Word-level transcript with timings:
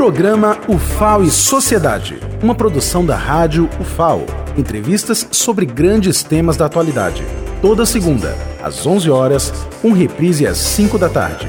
Programa 0.00 0.58
UFAO 0.66 1.24
e 1.24 1.30
Sociedade, 1.30 2.18
uma 2.42 2.54
produção 2.54 3.04
da 3.04 3.14
rádio 3.14 3.68
UFAO. 3.78 4.24
Entrevistas 4.56 5.28
sobre 5.30 5.66
grandes 5.66 6.22
temas 6.22 6.56
da 6.56 6.64
atualidade. 6.64 7.22
Toda 7.60 7.84
segunda, 7.84 8.34
às 8.62 8.86
11 8.86 9.10
horas, 9.10 9.52
um 9.84 9.92
reprise 9.92 10.46
às 10.46 10.56
5 10.56 10.96
da 10.96 11.10
tarde. 11.10 11.46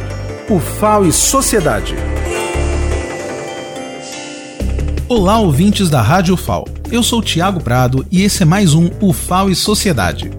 UFAO 0.50 1.06
e 1.06 1.14
Sociedade. 1.14 1.96
Olá, 5.08 5.40
ouvintes 5.40 5.90
da 5.90 6.02
Rádio 6.02 6.34
UFAO. 6.34 6.68
Eu 6.92 7.02
sou 7.04 7.22
Tiago 7.22 7.64
Prado 7.64 8.06
e 8.12 8.22
esse 8.22 8.44
é 8.44 8.46
mais 8.46 8.74
um 8.74 8.90
UFAO 9.00 9.50
e 9.50 9.56
Sociedade. 9.56 10.30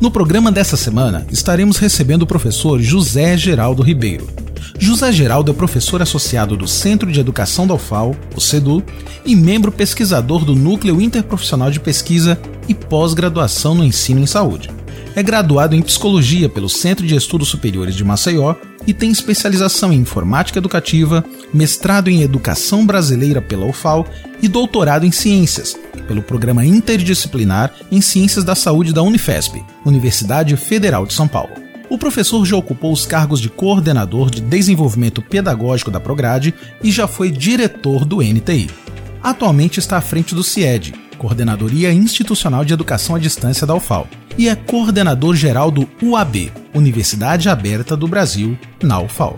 No 0.00 0.10
programa 0.10 0.50
dessa 0.50 0.78
semana, 0.78 1.26
estaremos 1.30 1.76
recebendo 1.76 2.22
o 2.22 2.26
professor 2.26 2.80
José 2.80 3.36
Geraldo 3.36 3.82
Ribeiro. 3.82 4.39
José 4.80 5.12
Geraldo 5.12 5.52
é 5.52 5.54
professor 5.54 6.00
associado 6.00 6.56
do 6.56 6.66
Centro 6.66 7.12
de 7.12 7.20
Educação 7.20 7.66
da 7.66 7.74
UFAL, 7.74 8.16
o 8.34 8.40
CEDU, 8.40 8.82
e 9.26 9.36
membro 9.36 9.70
pesquisador 9.70 10.42
do 10.42 10.56
Núcleo 10.56 11.02
Interprofissional 11.02 11.70
de 11.70 11.78
Pesquisa 11.78 12.40
e 12.66 12.74
Pós-Graduação 12.74 13.74
no 13.74 13.84
Ensino 13.84 14.20
em 14.20 14.26
Saúde. 14.26 14.70
É 15.14 15.22
graduado 15.22 15.76
em 15.76 15.82
Psicologia 15.82 16.48
pelo 16.48 16.70
Centro 16.70 17.06
de 17.06 17.14
Estudos 17.14 17.48
Superiores 17.48 17.94
de 17.94 18.02
Maceió 18.02 18.54
e 18.86 18.94
tem 18.94 19.10
especialização 19.10 19.92
em 19.92 19.98
Informática 19.98 20.58
Educativa, 20.58 21.22
mestrado 21.52 22.08
em 22.08 22.22
Educação 22.22 22.86
Brasileira 22.86 23.42
pela 23.42 23.66
UFAL 23.66 24.06
e 24.40 24.48
doutorado 24.48 25.04
em 25.04 25.12
Ciências, 25.12 25.76
pelo 26.08 26.22
Programa 26.22 26.64
Interdisciplinar 26.64 27.70
em 27.92 28.00
Ciências 28.00 28.44
da 28.44 28.54
Saúde 28.54 28.94
da 28.94 29.02
Unifesp, 29.02 29.62
Universidade 29.84 30.56
Federal 30.56 31.04
de 31.04 31.12
São 31.12 31.28
Paulo. 31.28 31.59
O 31.90 31.98
professor 31.98 32.46
já 32.46 32.56
ocupou 32.56 32.92
os 32.92 33.04
cargos 33.04 33.40
de 33.40 33.48
coordenador 33.48 34.30
de 34.30 34.40
desenvolvimento 34.40 35.20
pedagógico 35.20 35.90
da 35.90 35.98
Prograde 35.98 36.54
e 36.80 36.92
já 36.92 37.08
foi 37.08 37.32
diretor 37.32 38.04
do 38.04 38.22
NTI. 38.22 38.70
Atualmente 39.20 39.80
está 39.80 39.96
à 39.96 40.00
frente 40.00 40.32
do 40.32 40.44
CIED, 40.44 40.94
Coordenadoria 41.18 41.92
Institucional 41.92 42.64
de 42.64 42.72
Educação 42.72 43.16
à 43.16 43.18
Distância 43.18 43.66
da 43.66 43.74
UFAL, 43.74 44.06
e 44.38 44.48
é 44.48 44.54
coordenador 44.54 45.34
geral 45.34 45.68
do 45.68 45.86
UAB, 46.00 46.52
Universidade 46.72 47.48
Aberta 47.48 47.96
do 47.96 48.06
Brasil, 48.06 48.56
na 48.80 49.00
UFAL. 49.00 49.34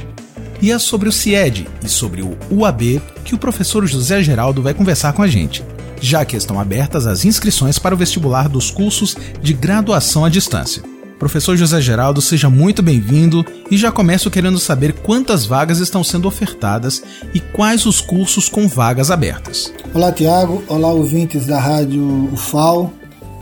E 0.61 0.71
é 0.71 0.79
sobre 0.79 1.09
o 1.09 1.13
CIED 1.13 1.67
e 1.83 1.89
sobre 1.89 2.21
o 2.21 2.37
UAB 2.51 3.01
que 3.25 3.35
o 3.35 3.39
professor 3.39 3.87
José 3.87 4.23
Geraldo 4.23 4.61
vai 4.61 4.75
conversar 4.75 5.15
com 5.15 5.23
a 5.23 5.27
gente, 5.27 5.65
já 6.03 6.23
que 6.23 6.37
estão 6.37 6.61
abertas 6.61 7.07
as 7.07 7.25
inscrições 7.25 7.79
para 7.79 7.95
o 7.95 7.99
vestibular 7.99 8.47
dos 8.47 8.71
cursos 8.71 9.17
de 9.41 9.55
graduação 9.55 10.23
à 10.23 10.29
distância. 10.29 10.92
Professor 11.23 11.57
José 11.57 11.81
Geraldo, 11.81 12.21
seja 12.21 12.51
muito 12.51 12.83
bem-vindo 12.83 13.47
e 13.71 13.77
já 13.77 13.93
começo 13.93 14.29
querendo 14.29 14.59
saber 14.59 14.93
quantas 14.93 15.47
vagas 15.47 15.79
estão 15.79 16.03
sendo 16.03 16.27
ofertadas 16.27 17.01
e 17.33 17.39
quais 17.39 17.87
os 17.87 18.01
cursos 18.01 18.49
com 18.49 18.67
vagas 18.67 19.09
abertas. 19.09 19.73
Olá, 19.95 20.11
Tiago. 20.11 20.65
Olá, 20.67 20.89
ouvintes 20.89 21.47
da 21.47 21.61
Rádio 21.61 22.29
UFAL. 22.33 22.93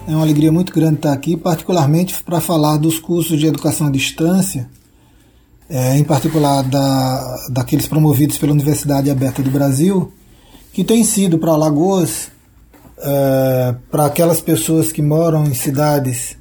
É 0.06 0.11
uma 0.11 0.20
alegria 0.20 0.53
muito 0.53 0.75
grande 0.75 0.97
estar 0.97 1.14
aqui, 1.14 1.39
particularmente 1.39 2.23
para 2.23 2.39
falar 2.39 2.77
dos 2.77 2.98
cursos 2.98 3.41
de 3.41 3.47
educação 3.47 3.86
à 3.86 3.91
distância, 3.91 4.69
é, 5.67 5.97
em 5.97 6.05
particular 6.05 6.62
da, 6.62 7.47
daqueles 7.48 7.86
promovidos 7.86 8.36
pela 8.36 8.53
Universidade 8.53 9.11
Aberta 9.11 9.42
do 9.42 9.51
Brasil, 9.51 10.12
que 10.75 10.84
têm 10.84 11.03
sido 11.03 11.39
para 11.39 11.53
Alagoas, 11.53 12.31
é, 12.98 13.75
para 13.91 14.05
aquelas 14.05 14.42
pessoas 14.42 14.92
que 14.92 15.01
moram 15.01 15.47
em 15.47 15.55
cidades 15.55 16.39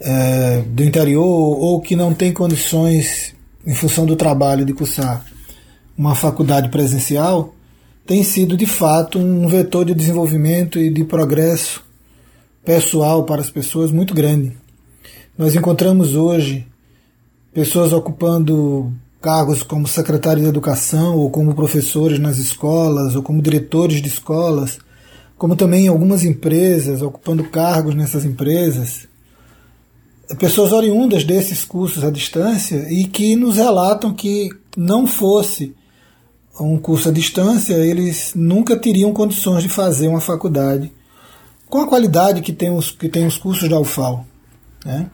é, 0.00 0.62
do 0.62 0.84
interior 0.84 1.24
ou 1.24 1.80
que 1.80 1.96
não 1.96 2.12
tem 2.12 2.32
condições, 2.32 3.34
em 3.66 3.74
função 3.74 4.06
do 4.06 4.16
trabalho, 4.16 4.64
de 4.64 4.72
cursar 4.72 5.24
uma 5.96 6.14
faculdade 6.14 6.68
presencial, 6.68 7.54
tem 8.06 8.22
sido 8.22 8.56
de 8.56 8.66
fato 8.66 9.18
um 9.18 9.48
vetor 9.48 9.84
de 9.84 9.94
desenvolvimento 9.94 10.78
e 10.78 10.90
de 10.90 11.02
progresso 11.04 11.84
pessoal 12.64 13.24
para 13.24 13.40
as 13.40 13.50
pessoas 13.50 13.90
muito 13.90 14.14
grande. 14.14 14.56
Nós 15.36 15.54
encontramos 15.54 16.14
hoje 16.14 16.66
pessoas 17.52 17.92
ocupando 17.92 18.92
cargos 19.20 19.62
como 19.62 19.88
secretários 19.88 20.44
de 20.44 20.48
educação, 20.48 21.16
ou 21.16 21.30
como 21.30 21.54
professores 21.54 22.18
nas 22.18 22.38
escolas, 22.38 23.16
ou 23.16 23.22
como 23.22 23.42
diretores 23.42 24.00
de 24.00 24.08
escolas, 24.08 24.78
como 25.36 25.56
também 25.56 25.88
algumas 25.88 26.22
empresas 26.22 27.02
ocupando 27.02 27.42
cargos 27.44 27.94
nessas 27.94 28.24
empresas, 28.24 29.08
pessoas 30.34 30.72
oriundas 30.72 31.24
desses 31.24 31.64
cursos 31.64 32.02
à 32.04 32.10
distância 32.10 32.86
e 32.90 33.04
que 33.04 33.36
nos 33.36 33.56
relatam 33.56 34.12
que 34.12 34.50
não 34.76 35.06
fosse 35.06 35.74
um 36.60 36.78
curso 36.78 37.10
à 37.10 37.12
distância, 37.12 37.74
eles 37.74 38.32
nunca 38.34 38.76
teriam 38.76 39.12
condições 39.12 39.62
de 39.62 39.68
fazer 39.68 40.08
uma 40.08 40.20
faculdade 40.20 40.90
com 41.68 41.80
a 41.80 41.86
qualidade 41.86 42.40
que 42.40 42.52
tem 42.52 42.70
os, 42.70 42.90
que 42.90 43.08
tem 43.08 43.26
os 43.26 43.36
cursos 43.36 43.68
da 43.68 43.78
UFAL. 43.78 44.24
Né? 44.84 45.10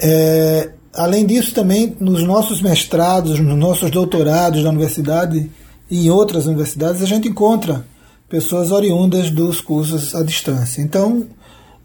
É, 0.00 0.70
além 0.92 1.24
disso, 1.24 1.54
também 1.54 1.96
nos 2.00 2.22
nossos 2.22 2.60
mestrados, 2.60 3.38
nos 3.38 3.56
nossos 3.56 3.90
doutorados 3.90 4.62
da 4.62 4.70
universidade 4.70 5.50
e 5.90 6.06
em 6.06 6.10
outras 6.10 6.46
universidades, 6.46 7.02
a 7.02 7.06
gente 7.06 7.28
encontra 7.28 7.86
pessoas 8.28 8.72
oriundas 8.72 9.30
dos 9.30 9.60
cursos 9.60 10.14
à 10.14 10.22
distância. 10.22 10.82
Então, 10.82 11.26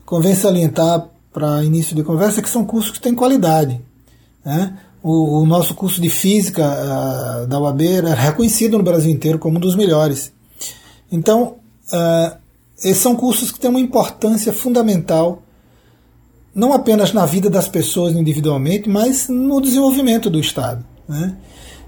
convém 0.06 0.34
salientar 0.34 1.08
para 1.32 1.64
início 1.64 1.96
de 1.96 2.04
conversa, 2.04 2.42
que 2.42 2.50
são 2.50 2.66
cursos 2.66 2.92
que 2.92 3.00
têm 3.00 3.14
qualidade. 3.14 3.80
Né? 4.44 4.78
O, 5.02 5.42
o, 5.42 5.46
nosso 5.46 5.74
curso 5.74 6.02
de 6.02 6.10
física 6.10 6.64
uh, 6.64 7.48
da 7.48 7.60
UAB 7.60 7.82
é 7.82 8.14
reconhecido 8.14 8.78
no 8.78 8.84
Brasil 8.84 9.12
inteiro 9.12 9.40
como 9.40 9.58
um 9.58 9.62
dos 9.62 9.76
melhores. 9.76 10.32
Então, 11.12 11.56
uh, 11.94 12.38
esses 12.78 13.02
são 13.02 13.16
cursos 13.16 13.52
que 13.52 13.60
têm 13.60 13.70
uma 13.70 13.80
importância 13.80 14.52
fundamental, 14.52 15.44
não 16.54 16.74
apenas 16.74 17.14
na 17.14 17.26
vida 17.26 17.50
das 17.50 17.68
pessoas 17.68 18.16
individualmente, 18.16 18.90
mas 18.90 19.28
no 19.28 19.62
desenvolvimento 19.62 20.30
do 20.30 20.40
Estado. 20.40 20.84
Né? 21.08 21.38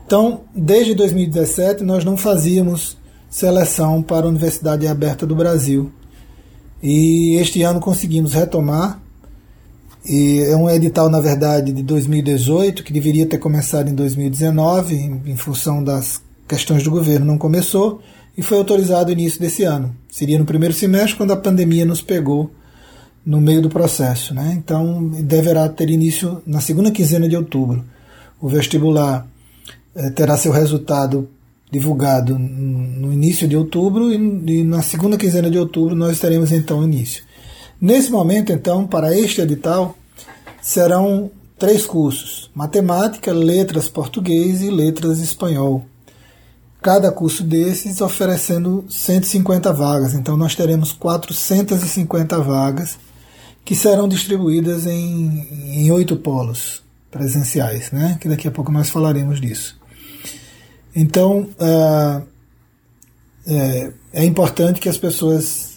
Então, 0.06 0.42
desde 0.54 0.94
2017, 0.94 1.84
nós 1.84 2.06
não 2.06 2.16
fazíamos 2.16 2.98
seleção 3.30 4.04
para 4.04 4.26
a 4.26 4.30
Universidade 4.30 4.86
Aberta 4.86 5.26
do 5.26 5.36
Brasil. 5.36 5.92
E 6.84 7.36
este 7.36 7.64
ano 7.64 7.80
conseguimos 7.80 8.34
retomar 8.34 9.01
e 10.04 10.40
é 10.40 10.56
um 10.56 10.70
edital, 10.70 11.10
na 11.10 11.20
verdade, 11.20 11.72
de 11.72 11.84
2018, 11.84 12.84
que 12.84 12.92
deveria 12.92 13.26
ter 13.26 13.38
começado 13.38 13.90
em 13.90 13.94
2019, 13.96 14.96
em, 14.96 15.22
em 15.28 15.38
função 15.38 15.84
das 15.84 16.22
questões 16.48 16.84
do 16.84 16.92
governo, 16.92 17.26
não 17.26 17.38
começou, 17.38 18.02
e 18.38 18.42
foi 18.42 18.58
autorizado 18.58 19.06
no 19.06 19.12
início 19.12 19.40
desse 19.40 19.64
ano. 19.64 19.96
Seria 20.10 20.40
no 20.40 20.46
primeiro 20.46 20.74
semestre, 20.74 21.16
quando 21.16 21.32
a 21.32 21.38
pandemia 21.38 21.86
nos 21.86 22.02
pegou 22.02 22.52
no 23.26 23.40
meio 23.40 23.62
do 23.62 23.70
processo. 23.70 24.34
Né? 24.34 24.56
Então, 24.58 25.08
deverá 25.08 25.70
ter 25.70 25.90
início 25.90 26.42
na 26.46 26.60
segunda 26.60 26.92
quinzena 26.92 27.30
de 27.30 27.36
outubro. 27.36 27.86
O 28.40 28.50
vestibular 28.50 29.28
eh, 29.96 30.10
terá 30.10 30.36
seu 30.38 30.52
resultado 30.52 31.30
divulgado 31.72 32.38
no 32.38 33.14
início 33.14 33.48
de 33.48 33.56
outubro 33.56 34.12
e, 34.12 34.16
e 34.16 34.64
na 34.64 34.82
segunda 34.82 35.18
quinzena 35.18 35.50
de 35.50 35.58
outubro 35.58 35.96
nós 35.96 36.20
teremos 36.20 36.52
então 36.52 36.84
início. 36.84 37.24
Nesse 37.82 38.12
momento, 38.12 38.52
então, 38.52 38.86
para 38.86 39.18
este 39.18 39.42
edital, 39.42 39.98
serão 40.62 41.32
três 41.58 41.84
cursos: 41.84 42.52
matemática, 42.54 43.34
letras 43.34 43.90
português 43.90 44.62
e 44.62 44.70
letras 44.70 45.18
espanhol. 45.18 45.84
Cada 46.80 47.12
curso 47.12 47.44
desses 47.44 48.00
oferecendo 48.00 48.86
150 48.88 49.74
vagas. 49.74 50.14
Então, 50.14 50.38
nós 50.38 50.54
teremos 50.54 50.92
450 50.92 52.40
vagas 52.40 53.00
que 53.66 53.76
serão 53.76 54.08
distribuídas 54.08 54.86
em, 54.86 55.48
em 55.74 55.92
oito 55.92 56.16
polos 56.16 56.84
presenciais, 57.10 57.92
né? 57.92 58.18
que 58.20 58.28
daqui 58.28 58.48
a 58.48 58.52
pouco 58.52 58.72
nós 58.72 58.90
falaremos 58.90 59.40
disso. 59.40 59.80
Então, 60.96 61.50
uh, 61.60 62.26
é, 63.46 63.92
é 64.14 64.26
importante 64.26 64.80
que 64.80 64.90
as 64.90 64.98
pessoas 64.98 65.71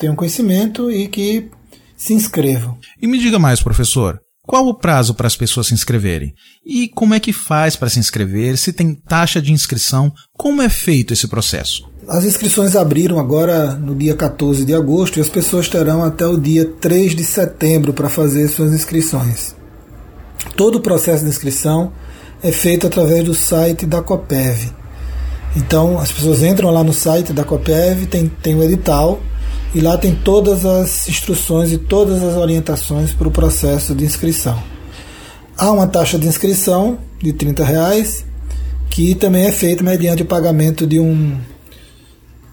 tenham 0.00 0.16
conhecimento 0.16 0.90
e 0.90 1.06
que 1.06 1.48
se 1.96 2.14
inscrevam. 2.14 2.78
E 3.00 3.06
me 3.06 3.18
diga 3.18 3.38
mais, 3.38 3.62
professor. 3.62 4.18
Qual 4.42 4.66
o 4.66 4.74
prazo 4.74 5.14
para 5.14 5.26
as 5.26 5.36
pessoas 5.36 5.68
se 5.68 5.74
inscreverem? 5.74 6.32
E 6.66 6.88
como 6.88 7.14
é 7.14 7.20
que 7.20 7.32
faz 7.32 7.76
para 7.76 7.90
se 7.90 8.00
inscrever? 8.00 8.56
Se 8.56 8.72
tem 8.72 8.94
taxa 8.94 9.40
de 9.40 9.52
inscrição? 9.52 10.10
Como 10.36 10.62
é 10.62 10.68
feito 10.68 11.12
esse 11.12 11.28
processo? 11.28 11.88
As 12.08 12.24
inscrições 12.24 12.74
abriram 12.74 13.20
agora 13.20 13.74
no 13.76 13.94
dia 13.94 14.16
14 14.16 14.64
de 14.64 14.74
agosto 14.74 15.18
e 15.18 15.20
as 15.20 15.28
pessoas 15.28 15.68
terão 15.68 16.02
até 16.02 16.26
o 16.26 16.36
dia 16.36 16.64
3 16.64 17.14
de 17.14 17.22
setembro 17.22 17.92
para 17.92 18.08
fazer 18.08 18.48
suas 18.48 18.72
inscrições. 18.72 19.54
Todo 20.56 20.76
o 20.76 20.80
processo 20.80 21.22
de 21.22 21.30
inscrição 21.30 21.92
é 22.42 22.50
feito 22.50 22.86
através 22.86 23.22
do 23.22 23.34
site 23.34 23.86
da 23.86 24.02
COPEV. 24.02 24.72
Então 25.54 26.00
as 26.00 26.10
pessoas 26.10 26.42
entram 26.42 26.70
lá 26.70 26.82
no 26.82 26.92
site 26.92 27.32
da 27.32 27.44
COPEV, 27.44 28.06
tem, 28.06 28.26
tem 28.26 28.56
o 28.56 28.64
edital 28.64 29.20
e 29.74 29.80
lá 29.80 29.96
tem 29.96 30.14
todas 30.14 30.66
as 30.66 31.08
instruções 31.08 31.70
e 31.72 31.78
todas 31.78 32.22
as 32.22 32.36
orientações 32.36 33.12
para 33.12 33.28
o 33.28 33.30
processo 33.30 33.94
de 33.94 34.04
inscrição. 34.04 34.60
Há 35.56 35.70
uma 35.70 35.86
taxa 35.86 36.18
de 36.18 36.26
inscrição 36.26 36.98
de 37.18 37.30
R$ 37.30 37.64
reais 37.64 38.24
que 38.88 39.14
também 39.14 39.46
é 39.46 39.52
feita 39.52 39.84
mediante 39.84 40.22
o 40.22 40.26
pagamento 40.26 40.86
de 40.86 40.98
um, 40.98 41.38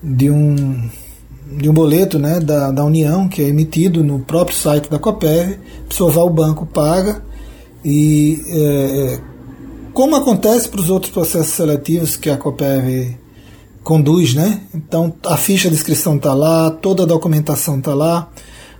de 0.03 0.29
um, 0.29 0.89
de 1.57 1.69
um 1.69 1.73
boleto 1.73 2.19
né, 2.19 2.39
da, 2.39 2.69
da 2.69 2.85
União, 2.85 3.27
que 3.27 3.41
é 3.41 3.47
emitido 3.47 4.03
no 4.03 4.19
próprio 4.19 4.55
site 4.55 4.89
da 4.89 4.99
COPEV, 4.99 5.57
a 5.85 5.87
pessoa 5.89 6.11
vai 6.11 6.21
ao 6.21 6.29
banco, 6.29 6.65
paga, 6.65 7.23
e 7.83 8.39
é, 8.49 9.13
é 9.15 9.19
como 9.93 10.15
acontece 10.15 10.69
para 10.69 10.79
os 10.79 10.91
outros 10.91 11.11
processos 11.11 11.53
seletivos 11.53 12.15
que 12.15 12.29
a 12.29 12.37
COPEV 12.37 13.17
conduz, 13.87 14.33
né? 14.33 14.59
Então 14.75 15.15
a 15.25 15.37
ficha 15.37 15.69
de 15.69 15.75
inscrição 15.75 16.17
está 16.17 16.33
lá, 16.33 16.69
toda 16.69 17.03
a 17.03 17.05
documentação 17.05 17.79
está 17.79 17.93
lá, 17.93 18.29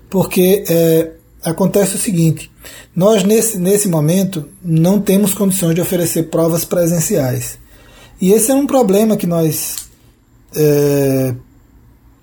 porque 0.09 0.65
é, 0.67 1.11
acontece 1.41 1.95
o 1.95 1.97
seguinte: 1.97 2.51
nós 2.93 3.23
nesse, 3.23 3.57
nesse 3.57 3.87
momento 3.87 4.49
não 4.61 4.99
temos 4.99 5.33
condições 5.33 5.75
de 5.75 5.79
oferecer 5.79 6.23
provas 6.23 6.65
presenciais. 6.65 7.57
E 8.19 8.33
esse 8.33 8.51
é 8.51 8.53
um 8.53 8.67
problema 8.67 9.15
que 9.15 9.25
nós 9.25 9.87
é, 10.53 11.33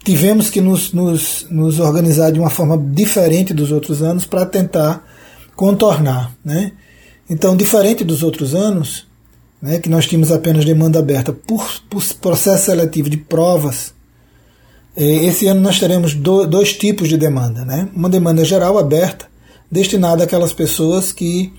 tivemos 0.04 0.50
que 0.50 0.60
nos, 0.60 0.92
nos, 0.92 1.46
nos 1.50 1.80
organizar 1.80 2.32
de 2.32 2.38
uma 2.38 2.50
forma 2.50 2.76
diferente 2.76 3.54
dos 3.54 3.72
outros 3.72 4.02
anos 4.02 4.26
para 4.26 4.44
tentar 4.44 5.02
contornar. 5.56 6.36
Né? 6.44 6.72
Então, 7.30 7.56
diferente 7.56 8.04
dos 8.04 8.22
outros 8.22 8.54
anos, 8.54 9.06
né, 9.64 9.78
que 9.78 9.88
nós 9.88 10.06
tínhamos 10.06 10.30
apenas 10.30 10.62
demanda 10.62 10.98
aberta 10.98 11.32
por, 11.32 11.66
por 11.88 12.04
processo 12.20 12.66
seletivo 12.66 13.08
de 13.08 13.16
provas, 13.16 13.94
eh, 14.94 15.24
esse 15.24 15.46
ano 15.46 15.62
nós 15.62 15.80
teremos 15.80 16.12
do, 16.12 16.46
dois 16.46 16.74
tipos 16.74 17.08
de 17.08 17.16
demanda. 17.16 17.64
Né? 17.64 17.88
Uma 17.96 18.10
demanda 18.10 18.44
geral 18.44 18.76
aberta, 18.76 19.26
destinada 19.70 20.24
àquelas 20.24 20.52
pessoas 20.52 21.12
que 21.12 21.50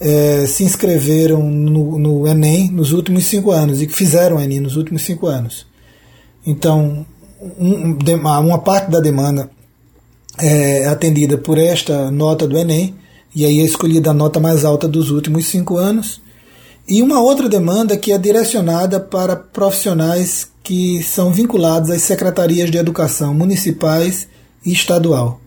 eh, 0.00 0.44
se 0.46 0.62
inscreveram 0.62 1.42
no, 1.42 1.98
no, 1.98 2.28
Enem 2.28 2.70
nos 2.70 2.92
últimos 2.92 3.24
cinco 3.24 3.50
anos 3.50 3.82
e 3.82 3.88
que 3.88 3.94
fizeram 3.94 4.36
o 4.36 4.40
Enem 4.40 4.60
nos 4.60 4.76
últimos 4.76 5.02
cinco 5.02 5.26
anos. 5.26 5.66
Então, 6.46 7.04
um, 7.58 7.98
uma 8.44 8.58
parte 8.60 8.92
da 8.92 9.00
demanda 9.00 9.50
é 10.38 10.86
atendida 10.86 11.36
por 11.36 11.58
esta 11.58 12.12
nota 12.12 12.46
do 12.46 12.56
Enem 12.56 12.94
e 13.34 13.44
aí 13.44 13.58
é 13.58 13.64
escolhida 13.64 14.12
a 14.12 14.14
nota 14.14 14.38
mais 14.38 14.64
alta 14.64 14.86
dos 14.86 15.10
últimos 15.10 15.46
cinco 15.46 15.76
anos. 15.76 16.22
E 16.86 17.02
uma 17.02 17.20
outra 17.20 17.48
demanda 17.48 17.96
que 17.96 18.12
é 18.12 18.18
direcionada 18.18 19.00
para 19.00 19.34
profissionais 19.34 20.48
que 20.62 21.02
são 21.02 21.32
vinculados 21.32 21.90
às 21.90 22.02
secretarias 22.02 22.70
de 22.70 22.78
educação 22.78 23.34
municipais 23.34 24.28
e 24.64 24.72
estadual. 24.72 25.40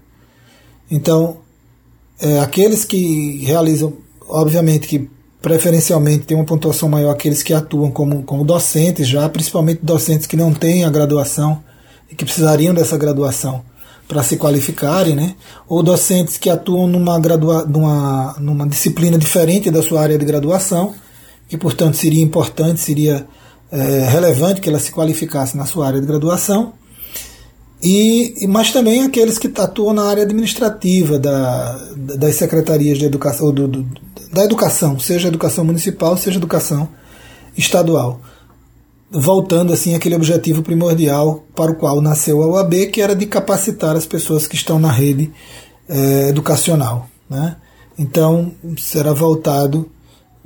Então, 0.90 1.38
é, 2.20 2.40
aqueles 2.40 2.84
que 2.86 3.44
realizam, 3.44 3.94
obviamente 4.28 4.88
que 4.88 5.10
preferencialmente 5.42 6.26
tem 6.26 6.36
uma 6.36 6.46
pontuação 6.46 6.90
maior 6.90 7.12
aqueles 7.12 7.44
que 7.44 7.54
atuam 7.54 7.92
como, 7.92 8.24
como 8.24 8.44
docentes 8.44 9.08
já, 9.08 9.30
principalmente 9.30 9.80
docentes 9.84 10.26
que 10.26 10.36
não 10.36 10.54
têm 10.54 10.84
a 10.84 10.90
graduação 10.90 11.64
e 12.12 12.16
que 12.16 12.26
precisariam 12.26 12.74
dessa 12.74 12.98
graduação 12.98 13.64
para 14.08 14.24
se 14.24 14.38
qualificarem, 14.38 15.16
né? 15.16 15.36
ou 15.68 15.84
docentes 15.84 16.38
que 16.38 16.50
atuam 16.50 16.88
numa, 16.88 17.20
gradua 17.20 17.66
numa, 17.66 18.36
numa 18.40 18.68
disciplina 18.68 19.18
diferente 19.18 19.70
da 19.70 19.84
sua 19.84 20.02
área 20.02 20.18
de 20.18 20.26
graduação, 20.26 20.96
que 21.48 21.58
portanto 21.58 21.96
seria 21.96 22.24
importante, 22.24 22.80
seria 22.80 23.28
é, 23.72 24.08
relevante 24.10 24.62
que 24.62 24.70
ela 24.70 24.80
se 24.80 24.92
qualificasse 24.92 25.56
na 25.56 25.66
sua 25.66 25.88
área 25.88 26.02
de 26.02 26.08
graduação, 26.08 26.74
e, 27.82 28.48
mas 28.50 28.72
também 28.72 29.04
aqueles 29.04 29.38
que 29.38 29.52
atuam 29.60 29.94
na 29.94 30.06
área 30.06 30.24
administrativa 30.24 31.20
da, 31.20 31.78
das 31.96 32.36
secretarias 32.36 32.98
de 32.98 33.06
educação, 33.06 33.54
do, 33.54 33.68
do, 33.68 33.86
da 34.32 34.44
educação, 34.44 35.00
seja 35.00 35.28
educação 35.28 35.64
municipal, 35.64 36.18
seja 36.18 36.38
educação 36.38 36.90
estadual 37.56 38.20
voltando 39.10 39.74
assim 39.74 39.96
aquele 39.96 40.16
objetivo 40.16 40.62
primordial 40.62 41.44
para 41.56 41.72
o 41.72 41.76
qual 41.76 42.02
nasceu 42.02 42.42
a 42.42 42.48
UAB, 42.48 42.88
que 42.88 43.02
era 43.02 43.16
de 43.16 43.26
capacitar 43.26 43.96
as 43.96 44.06
pessoas 44.06 44.48
que 44.48 44.56
estão 44.56 44.78
na 44.80 44.92
rede 44.92 45.32
é, 45.88 46.30
educacional. 46.30 47.08
Né? 47.30 47.56
Então, 47.98 48.52
será 48.78 49.14
voltado 49.14 49.90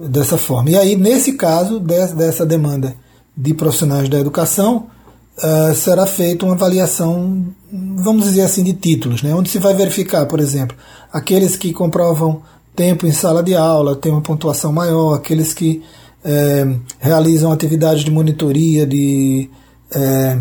dessa 0.09 0.37
forma. 0.37 0.69
E 0.69 0.77
aí, 0.77 0.95
nesse 0.95 1.33
caso, 1.33 1.79
dessa 1.79 2.45
demanda 2.45 2.95
de 3.35 3.53
profissionais 3.53 4.09
da 4.09 4.19
educação, 4.19 4.87
uh, 5.37 5.73
será 5.75 6.05
feita 6.05 6.45
uma 6.45 6.55
avaliação, 6.55 7.45
vamos 7.71 8.25
dizer 8.25 8.41
assim, 8.41 8.63
de 8.63 8.73
títulos, 8.73 9.21
né? 9.23 9.33
onde 9.33 9.49
se 9.49 9.59
vai 9.59 9.73
verificar, 9.73 10.25
por 10.25 10.39
exemplo, 10.39 10.75
aqueles 11.11 11.55
que 11.55 11.73
comprovam 11.73 12.41
tempo 12.75 13.05
em 13.05 13.11
sala 13.11 13.43
de 13.43 13.55
aula, 13.55 13.95
tem 13.95 14.11
uma 14.11 14.21
pontuação 14.21 14.71
maior, 14.71 15.13
aqueles 15.13 15.53
que 15.53 15.81
é, 16.23 16.75
realizam 16.99 17.51
atividades 17.51 18.03
de 18.03 18.11
monitoria, 18.11 18.85
de 18.85 19.49
é, 19.93 20.39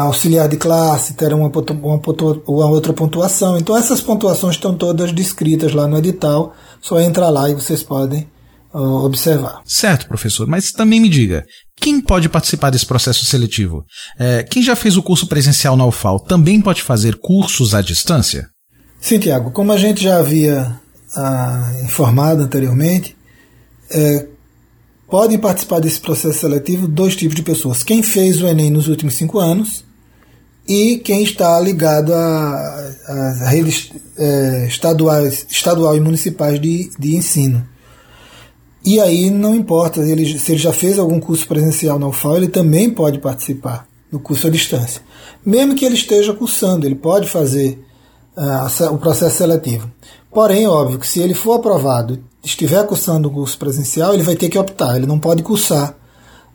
auxiliar 0.00 0.48
de 0.48 0.56
classe, 0.56 1.14
terão 1.14 1.40
uma, 1.40 1.48
uma, 1.48 2.00
uma, 2.46 2.66
outra 2.66 2.92
pontuação. 2.92 3.56
Então 3.56 3.76
essas 3.76 4.00
pontuações 4.00 4.56
estão 4.56 4.74
todas 4.74 5.12
descritas 5.12 5.72
lá 5.72 5.86
no 5.86 5.96
edital, 5.96 6.54
só 6.80 7.00
entra 7.00 7.30
lá 7.30 7.48
e 7.48 7.54
vocês 7.54 7.82
podem 7.82 8.26
observar. 8.76 9.62
Certo, 9.64 10.06
professor, 10.06 10.46
mas 10.46 10.70
também 10.72 11.00
me 11.00 11.08
diga, 11.08 11.44
quem 11.76 12.00
pode 12.00 12.28
participar 12.28 12.70
desse 12.70 12.86
processo 12.86 13.24
seletivo? 13.24 13.84
É, 14.18 14.42
quem 14.42 14.62
já 14.62 14.76
fez 14.76 14.96
o 14.96 15.02
curso 15.02 15.26
presencial 15.26 15.76
na 15.76 15.86
UFAL 15.86 16.20
também 16.20 16.60
pode 16.60 16.82
fazer 16.82 17.16
cursos 17.16 17.74
à 17.74 17.80
distância? 17.80 18.48
Sim, 19.00 19.18
Tiago, 19.18 19.50
como 19.50 19.72
a 19.72 19.76
gente 19.76 20.02
já 20.02 20.18
havia 20.18 20.80
ah, 21.14 21.72
informado 21.84 22.42
anteriormente, 22.42 23.16
é, 23.90 24.26
podem 25.08 25.38
participar 25.38 25.80
desse 25.80 26.00
processo 26.00 26.40
seletivo 26.40 26.88
dois 26.88 27.14
tipos 27.14 27.34
de 27.34 27.42
pessoas: 27.42 27.82
quem 27.82 28.02
fez 28.02 28.40
o 28.40 28.46
Enem 28.46 28.70
nos 28.70 28.88
últimos 28.88 29.14
cinco 29.14 29.38
anos 29.38 29.84
e 30.66 30.98
quem 30.98 31.22
está 31.22 31.60
ligado 31.60 32.12
às 32.12 33.48
redes 33.48 33.92
é, 34.18 34.66
estaduais, 34.66 35.46
estadual 35.48 35.96
e 35.96 36.00
municipais 36.00 36.60
de, 36.60 36.90
de 36.98 37.14
ensino. 37.14 37.66
E 38.86 39.00
aí 39.00 39.30
não 39.30 39.56
importa 39.56 40.00
ele, 40.00 40.38
se 40.38 40.52
ele 40.52 40.60
já 40.60 40.72
fez 40.72 40.96
algum 40.96 41.18
curso 41.18 41.44
presencial 41.48 41.98
na 41.98 42.06
UFAL, 42.06 42.36
ele 42.36 42.46
também 42.46 42.88
pode 42.88 43.18
participar 43.18 43.84
do 44.08 44.20
curso 44.20 44.46
à 44.46 44.50
distância. 44.50 45.02
Mesmo 45.44 45.74
que 45.74 45.84
ele 45.84 45.96
esteja 45.96 46.32
cursando, 46.32 46.86
ele 46.86 46.94
pode 46.94 47.28
fazer 47.28 47.84
uh, 48.36 48.94
o 48.94 48.98
processo 48.98 49.38
seletivo. 49.38 49.90
Porém, 50.32 50.68
óbvio 50.68 51.00
que 51.00 51.08
se 51.08 51.18
ele 51.18 51.34
for 51.34 51.54
aprovado 51.54 52.22
estiver 52.44 52.86
cursando 52.86 53.28
um 53.28 53.32
curso 53.32 53.58
presencial, 53.58 54.14
ele 54.14 54.22
vai 54.22 54.36
ter 54.36 54.48
que 54.48 54.58
optar, 54.58 54.94
ele 54.96 55.06
não 55.06 55.18
pode 55.18 55.42
cursar 55.42 55.96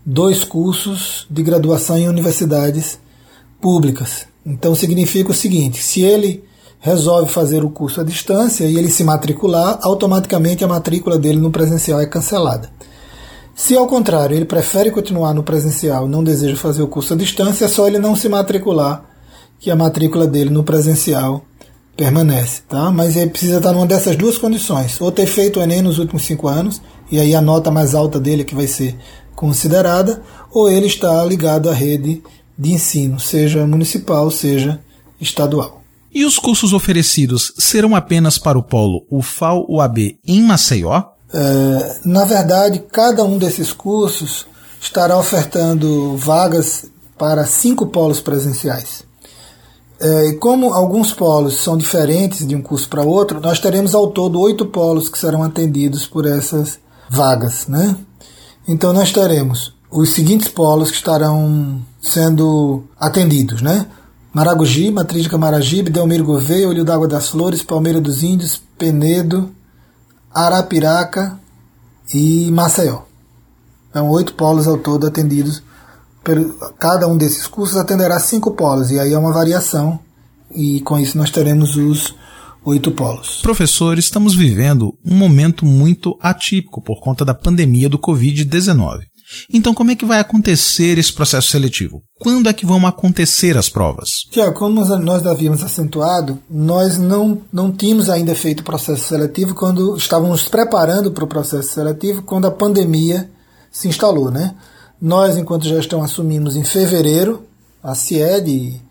dois 0.05 0.45
cursos 0.45 1.27
de 1.29 1.43
graduação 1.43 1.97
em 1.97 2.07
universidades 2.07 2.97
públicas. 3.59 4.25
Então 4.45 4.73
significa 4.73 5.31
o 5.31 5.35
seguinte: 5.35 5.83
se 5.83 6.01
ele 6.01 6.45
resolve 6.81 7.31
fazer 7.31 7.63
o 7.63 7.69
curso 7.69 8.01
à 8.01 8.03
distância 8.03 8.65
e 8.65 8.75
ele 8.75 8.89
se 8.89 9.03
matricular, 9.03 9.77
automaticamente 9.83 10.63
a 10.63 10.67
matrícula 10.67 11.17
dele 11.17 11.39
no 11.39 11.51
presencial 11.51 12.01
é 12.01 12.07
cancelada. 12.07 12.69
Se 13.53 13.77
ao 13.77 13.85
contrário 13.85 14.35
ele 14.35 14.45
prefere 14.45 14.89
continuar 14.89 15.35
no 15.35 15.43
presencial, 15.43 16.07
não 16.07 16.23
deseja 16.23 16.55
fazer 16.55 16.81
o 16.81 16.87
curso 16.87 17.13
à 17.13 17.15
distância, 17.17 17.65
é 17.65 17.67
só 17.67 17.87
ele 17.87 17.99
não 17.99 18.15
se 18.15 18.27
matricular, 18.27 19.05
que 19.59 19.69
a 19.69 19.75
matrícula 19.75 20.25
dele 20.25 20.49
no 20.49 20.63
presencial 20.63 21.43
permanece, 21.95 22.63
tá? 22.67 22.89
Mas 22.89 23.15
ele 23.15 23.29
precisa 23.29 23.57
estar 23.57 23.73
numa 23.73 23.85
dessas 23.85 24.15
duas 24.15 24.39
condições, 24.39 24.99
ou 24.99 25.11
ter 25.11 25.27
feito 25.27 25.59
o 25.59 25.63
Enem 25.63 25.83
nos 25.83 25.99
últimos 25.99 26.25
cinco 26.25 26.47
anos, 26.47 26.81
e 27.11 27.19
aí 27.19 27.35
a 27.35 27.41
nota 27.41 27.69
mais 27.69 27.93
alta 27.93 28.19
dele 28.19 28.43
que 28.43 28.55
vai 28.55 28.65
ser 28.65 28.97
considerada, 29.35 30.23
ou 30.51 30.67
ele 30.67 30.87
está 30.87 31.23
ligado 31.25 31.69
à 31.69 31.73
rede 31.73 32.23
de 32.57 32.71
ensino, 32.71 33.19
seja 33.19 33.67
municipal, 33.67 34.31
seja 34.31 34.79
estadual. 35.19 35.80
E 36.13 36.25
os 36.25 36.37
cursos 36.37 36.73
oferecidos 36.73 37.53
serão 37.57 37.95
apenas 37.95 38.37
para 38.37 38.57
o 38.57 38.63
polo 38.63 39.05
UFAL-UAB 39.09 40.19
em 40.27 40.41
Maceió? 40.41 41.03
É, 41.33 41.99
na 42.03 42.25
verdade, 42.25 42.83
cada 42.91 43.23
um 43.23 43.37
desses 43.37 43.71
cursos 43.71 44.45
estará 44.81 45.17
ofertando 45.17 46.17
vagas 46.17 46.85
para 47.17 47.45
cinco 47.45 47.87
polos 47.87 48.19
presenciais. 48.19 49.03
É, 50.01 50.29
e 50.29 50.33
como 50.37 50.73
alguns 50.73 51.13
polos 51.13 51.57
são 51.57 51.77
diferentes 51.77 52.45
de 52.45 52.55
um 52.55 52.61
curso 52.61 52.89
para 52.89 53.03
outro, 53.03 53.39
nós 53.39 53.59
teremos 53.59 53.93
ao 53.93 54.07
todo 54.07 54.39
oito 54.41 54.65
polos 54.65 55.07
que 55.07 55.17
serão 55.17 55.43
atendidos 55.43 56.07
por 56.07 56.25
essas 56.25 56.79
vagas. 57.09 57.67
Né? 57.67 57.95
Então 58.67 58.91
nós 58.91 59.11
teremos 59.11 59.73
os 59.91 60.09
seguintes 60.09 60.47
polos 60.47 60.89
que 60.89 60.97
estarão 60.97 61.81
sendo 62.01 62.83
atendidos, 62.99 63.61
né? 63.61 63.85
Maragogi, 64.33 64.91
Matriz 64.91 65.23
de 65.23 65.29
Camaragibe, 65.29 65.91
Delmiro 65.91 66.23
Gouveia, 66.23 66.67
Olho 66.67 66.85
d'Água 66.85 67.07
das 67.07 67.29
Flores, 67.29 67.63
Palmeira 67.63 67.99
dos 67.99 68.23
Índios, 68.23 68.61
Penedo, 68.77 69.51
Arapiraca 70.33 71.39
e 72.13 72.49
Maceió. 72.51 73.01
Então, 73.89 74.09
oito 74.09 74.33
polos 74.33 74.67
ao 74.67 74.77
todo 74.77 75.05
atendidos 75.05 75.61
cada 76.79 77.07
um 77.07 77.17
desses 77.17 77.47
cursos 77.47 77.77
atenderá 77.77 78.19
cinco 78.19 78.51
polos, 78.51 78.91
e 78.91 78.99
aí 78.99 79.13
é 79.13 79.17
uma 79.17 79.33
variação, 79.33 79.99
e 80.53 80.79
com 80.81 80.99
isso 80.99 81.17
nós 81.17 81.31
teremos 81.31 81.75
os 81.75 82.13
oito 82.63 82.91
polos. 82.91 83.41
Professor, 83.41 83.97
estamos 83.97 84.35
vivendo 84.35 84.93
um 85.03 85.15
momento 85.15 85.65
muito 85.65 86.15
atípico 86.21 86.81
por 86.81 87.01
conta 87.01 87.25
da 87.25 87.33
pandemia 87.33 87.89
do 87.89 87.97
Covid-19. 87.97 88.99
Então, 89.51 89.73
como 89.73 89.91
é 89.91 89.95
que 89.95 90.05
vai 90.05 90.19
acontecer 90.19 90.97
esse 90.97 91.13
processo 91.13 91.49
seletivo? 91.49 92.03
Quando 92.19 92.49
é 92.49 92.53
que 92.53 92.65
vão 92.65 92.85
acontecer 92.85 93.57
as 93.57 93.69
provas? 93.69 94.09
Tiago, 94.29 94.53
como 94.53 94.83
nós 94.97 95.25
havíamos 95.25 95.63
acentuado, 95.63 96.39
nós 96.49 96.97
não, 96.97 97.41
não 97.51 97.71
tínhamos 97.71 98.09
ainda 98.09 98.35
feito 98.35 98.61
o 98.61 98.65
processo 98.65 99.07
seletivo 99.07 99.55
quando 99.55 99.95
estávamos 99.95 100.47
preparando 100.47 101.11
para 101.11 101.23
o 101.23 101.27
processo 101.27 101.73
seletivo 101.73 102.21
quando 102.23 102.47
a 102.47 102.51
pandemia 102.51 103.29
se 103.71 103.87
instalou. 103.87 104.29
Né? 104.29 104.55
Nós, 105.01 105.37
enquanto 105.37 105.67
gestão, 105.67 106.03
assumimos 106.03 106.55
em 106.55 106.63
fevereiro 106.63 107.43
a 107.83 107.95
CIED, 107.95 108.81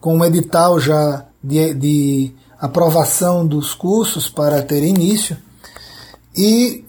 com 0.00 0.18
um 0.18 0.24
edital 0.24 0.78
já 0.78 1.24
de, 1.42 1.74
de 1.74 2.32
aprovação 2.60 3.46
dos 3.46 3.74
cursos 3.74 4.28
para 4.28 4.62
ter 4.62 4.82
início. 4.82 5.36
E 6.36 6.84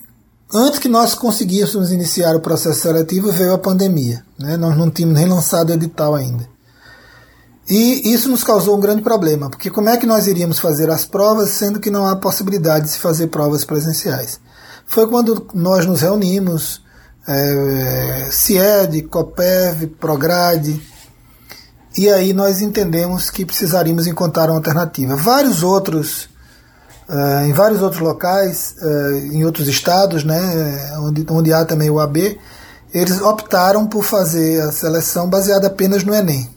antes 0.53 0.79
que 0.79 0.87
nós 0.87 1.13
conseguíssemos 1.13 1.91
iniciar 1.91 2.35
o 2.35 2.41
processo 2.41 2.81
seletivo, 2.81 3.31
veio 3.31 3.53
a 3.53 3.57
pandemia. 3.57 4.23
Né? 4.39 4.57
Nós 4.57 4.77
não 4.77 4.89
tínhamos 4.89 5.17
nem 5.19 5.27
lançado 5.27 5.69
o 5.69 5.73
edital 5.73 6.15
ainda. 6.15 6.47
E 7.67 8.13
isso 8.13 8.29
nos 8.29 8.43
causou 8.43 8.77
um 8.77 8.79
grande 8.79 9.01
problema, 9.01 9.49
porque 9.49 9.71
como 9.71 9.89
é 9.89 9.97
que 9.97 10.05
nós 10.05 10.27
iríamos 10.27 10.59
fazer 10.59 10.89
as 10.91 11.03
provas 11.03 11.49
sendo 11.49 11.79
que 11.79 11.89
não 11.89 12.05
há 12.05 12.15
possibilidade 12.15 12.85
de 12.85 12.91
se 12.91 12.99
fazer 12.99 13.27
provas 13.27 13.65
presenciais? 13.65 14.39
Foi 14.85 15.07
quando 15.07 15.47
nós 15.51 15.83
nos 15.83 16.01
reunimos, 16.01 16.81
é, 17.27 18.27
CIED, 18.31 19.01
COPEV, 19.03 19.87
PROGRADE, 19.99 20.79
e 21.97 22.09
aí 22.09 22.33
nós 22.33 22.61
entendemos 22.61 23.31
que 23.31 23.45
precisaríamos 23.45 24.05
encontrar 24.05 24.49
uma 24.49 24.57
alternativa. 24.57 25.15
Vários 25.15 25.63
outros, 25.63 26.29
em 27.45 27.53
vários 27.53 27.81
outros 27.81 28.01
locais, 28.01 28.75
uh, 28.81 29.33
em 29.33 29.45
outros 29.45 29.67
estados, 29.67 30.23
né, 30.23 30.91
onde, 30.99 31.25
onde 31.29 31.53
há 31.53 31.63
também 31.63 31.89
o 31.89 31.99
AB, 31.99 32.39
eles 32.93 33.21
optaram 33.21 33.85
por 33.85 34.03
fazer 34.03 34.61
a 34.61 34.71
seleção 34.71 35.29
baseada 35.29 35.67
apenas 35.67 36.03
no 36.03 36.15
Enem. 36.15 36.49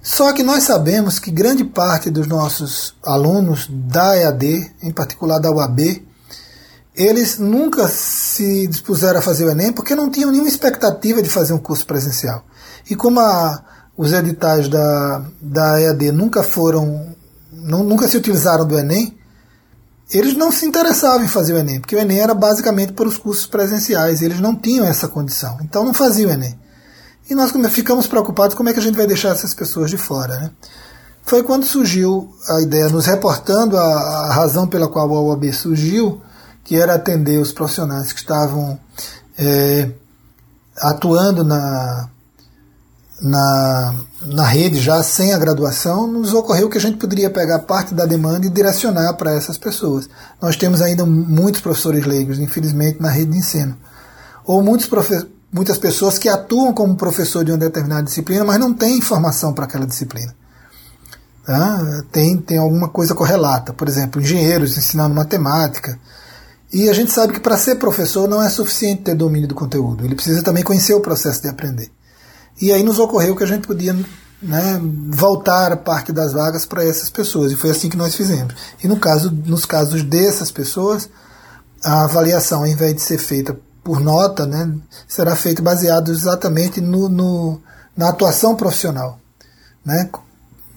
Só 0.00 0.32
que 0.32 0.42
nós 0.42 0.64
sabemos 0.64 1.18
que 1.18 1.30
grande 1.30 1.64
parte 1.64 2.10
dos 2.10 2.26
nossos 2.26 2.94
alunos 3.04 3.66
da 3.70 4.16
EAD, 4.16 4.70
em 4.82 4.92
particular 4.92 5.38
da 5.38 5.50
UAB, 5.50 6.06
eles 6.94 7.38
nunca 7.38 7.88
se 7.88 8.66
dispuseram 8.66 9.18
a 9.18 9.22
fazer 9.22 9.46
o 9.46 9.50
Enem 9.50 9.72
porque 9.72 9.94
não 9.94 10.10
tinham 10.10 10.30
nenhuma 10.30 10.48
expectativa 10.48 11.22
de 11.22 11.28
fazer 11.28 11.52
um 11.52 11.58
curso 11.58 11.86
presencial. 11.86 12.44
E 12.88 12.94
como 12.94 13.18
a, 13.18 13.64
os 13.96 14.12
editais 14.12 14.68
da, 14.68 15.24
da 15.40 15.80
EAD 15.80 16.12
nunca 16.12 16.42
foram, 16.42 17.14
nunca 17.50 18.06
se 18.06 18.16
utilizaram 18.16 18.66
do 18.66 18.78
Enem, 18.78 19.18
eles 20.12 20.34
não 20.34 20.52
se 20.52 20.66
interessavam 20.66 21.24
em 21.24 21.28
fazer 21.28 21.54
o 21.54 21.58
Enem, 21.58 21.80
porque 21.80 21.96
o 21.96 21.98
Enem 21.98 22.20
era 22.20 22.34
basicamente 22.34 22.92
para 22.92 23.08
os 23.08 23.16
cursos 23.16 23.46
presenciais, 23.46 24.22
eles 24.22 24.40
não 24.40 24.54
tinham 24.54 24.86
essa 24.86 25.08
condição, 25.08 25.56
então 25.62 25.84
não 25.84 25.94
faziam 25.94 26.30
o 26.30 26.32
Enem. 26.32 26.58
E 27.28 27.34
nós 27.34 27.52
ficamos 27.70 28.06
preocupados 28.06 28.54
como 28.54 28.68
é 28.68 28.72
que 28.72 28.80
a 28.80 28.82
gente 28.82 28.96
vai 28.96 29.06
deixar 29.06 29.30
essas 29.30 29.54
pessoas 29.54 29.90
de 29.90 29.96
fora. 29.96 30.38
Né? 30.38 30.50
Foi 31.22 31.42
quando 31.42 31.64
surgiu 31.64 32.34
a 32.50 32.60
ideia, 32.60 32.88
nos 32.90 33.06
reportando 33.06 33.78
a, 33.78 33.82
a 33.82 34.34
razão 34.34 34.66
pela 34.66 34.88
qual 34.88 35.10
a 35.10 35.20
OAB 35.22 35.50
surgiu, 35.54 36.20
que 36.62 36.76
era 36.76 36.94
atender 36.94 37.38
os 37.38 37.50
profissionais 37.50 38.12
que 38.12 38.20
estavam 38.20 38.78
é, 39.38 39.90
atuando 40.76 41.42
na, 41.42 42.10
na, 43.24 43.94
na 44.20 44.44
rede 44.44 44.78
já 44.78 45.02
sem 45.02 45.32
a 45.32 45.38
graduação, 45.38 46.06
nos 46.06 46.34
ocorreu 46.34 46.68
que 46.68 46.76
a 46.76 46.80
gente 46.80 46.98
poderia 46.98 47.30
pegar 47.30 47.60
parte 47.60 47.94
da 47.94 48.04
demanda 48.04 48.46
e 48.46 48.50
direcionar 48.50 49.14
para 49.14 49.32
essas 49.32 49.56
pessoas. 49.56 50.06
Nós 50.42 50.56
temos 50.56 50.82
ainda 50.82 51.06
muitos 51.06 51.62
professores 51.62 52.04
leigos, 52.04 52.38
infelizmente, 52.38 53.00
na 53.00 53.08
rede 53.08 53.30
de 53.30 53.38
ensino. 53.38 53.78
Ou 54.44 54.62
muitos 54.62 54.90
muitas 55.50 55.78
pessoas 55.78 56.18
que 56.18 56.28
atuam 56.28 56.74
como 56.74 56.96
professor 56.96 57.42
de 57.42 57.50
uma 57.50 57.56
determinada 57.56 58.02
disciplina, 58.02 58.44
mas 58.44 58.60
não 58.60 58.74
têm 58.74 58.98
informação 58.98 59.54
para 59.54 59.64
aquela 59.64 59.86
disciplina. 59.86 60.34
Tá? 61.46 62.02
Tem, 62.12 62.36
tem 62.36 62.58
alguma 62.58 62.90
coisa 62.90 63.14
correlata. 63.14 63.72
Por 63.72 63.88
exemplo, 63.88 64.20
engenheiros 64.20 64.76
ensinando 64.76 65.14
matemática. 65.14 65.98
E 66.70 66.90
a 66.90 66.92
gente 66.92 67.10
sabe 67.10 67.32
que 67.32 67.40
para 67.40 67.56
ser 67.56 67.76
professor 67.76 68.28
não 68.28 68.42
é 68.42 68.50
suficiente 68.50 69.02
ter 69.02 69.14
domínio 69.14 69.48
do 69.48 69.54
conteúdo, 69.54 70.04
ele 70.04 70.14
precisa 70.16 70.42
também 70.42 70.64
conhecer 70.64 70.92
o 70.92 71.00
processo 71.00 71.40
de 71.40 71.48
aprender. 71.48 71.90
E 72.60 72.72
aí 72.72 72.82
nos 72.82 72.98
ocorreu 72.98 73.34
que 73.34 73.44
a 73.44 73.46
gente 73.46 73.66
podia 73.66 73.94
né, 74.44 74.80
voltar 75.08 75.76
parte 75.78 76.12
das 76.12 76.32
vagas 76.32 76.64
para 76.64 76.84
essas 76.84 77.10
pessoas. 77.10 77.52
E 77.52 77.56
foi 77.56 77.70
assim 77.70 77.88
que 77.88 77.96
nós 77.96 78.14
fizemos. 78.14 78.54
E 78.82 78.86
no 78.86 78.98
caso, 78.98 79.30
nos 79.30 79.64
casos 79.64 80.02
dessas 80.02 80.50
pessoas, 80.50 81.08
a 81.82 82.04
avaliação, 82.04 82.60
ao 82.60 82.66
invés 82.66 82.94
de 82.94 83.00
ser 83.00 83.18
feita 83.18 83.56
por 83.82 84.00
nota, 84.00 84.46
né, 84.46 84.72
será 85.08 85.34
feita 85.34 85.62
baseado 85.62 86.10
exatamente 86.10 86.80
no, 86.80 87.08
no, 87.08 87.60
na 87.96 88.10
atuação 88.10 88.54
profissional. 88.54 89.18
Né? 89.84 90.08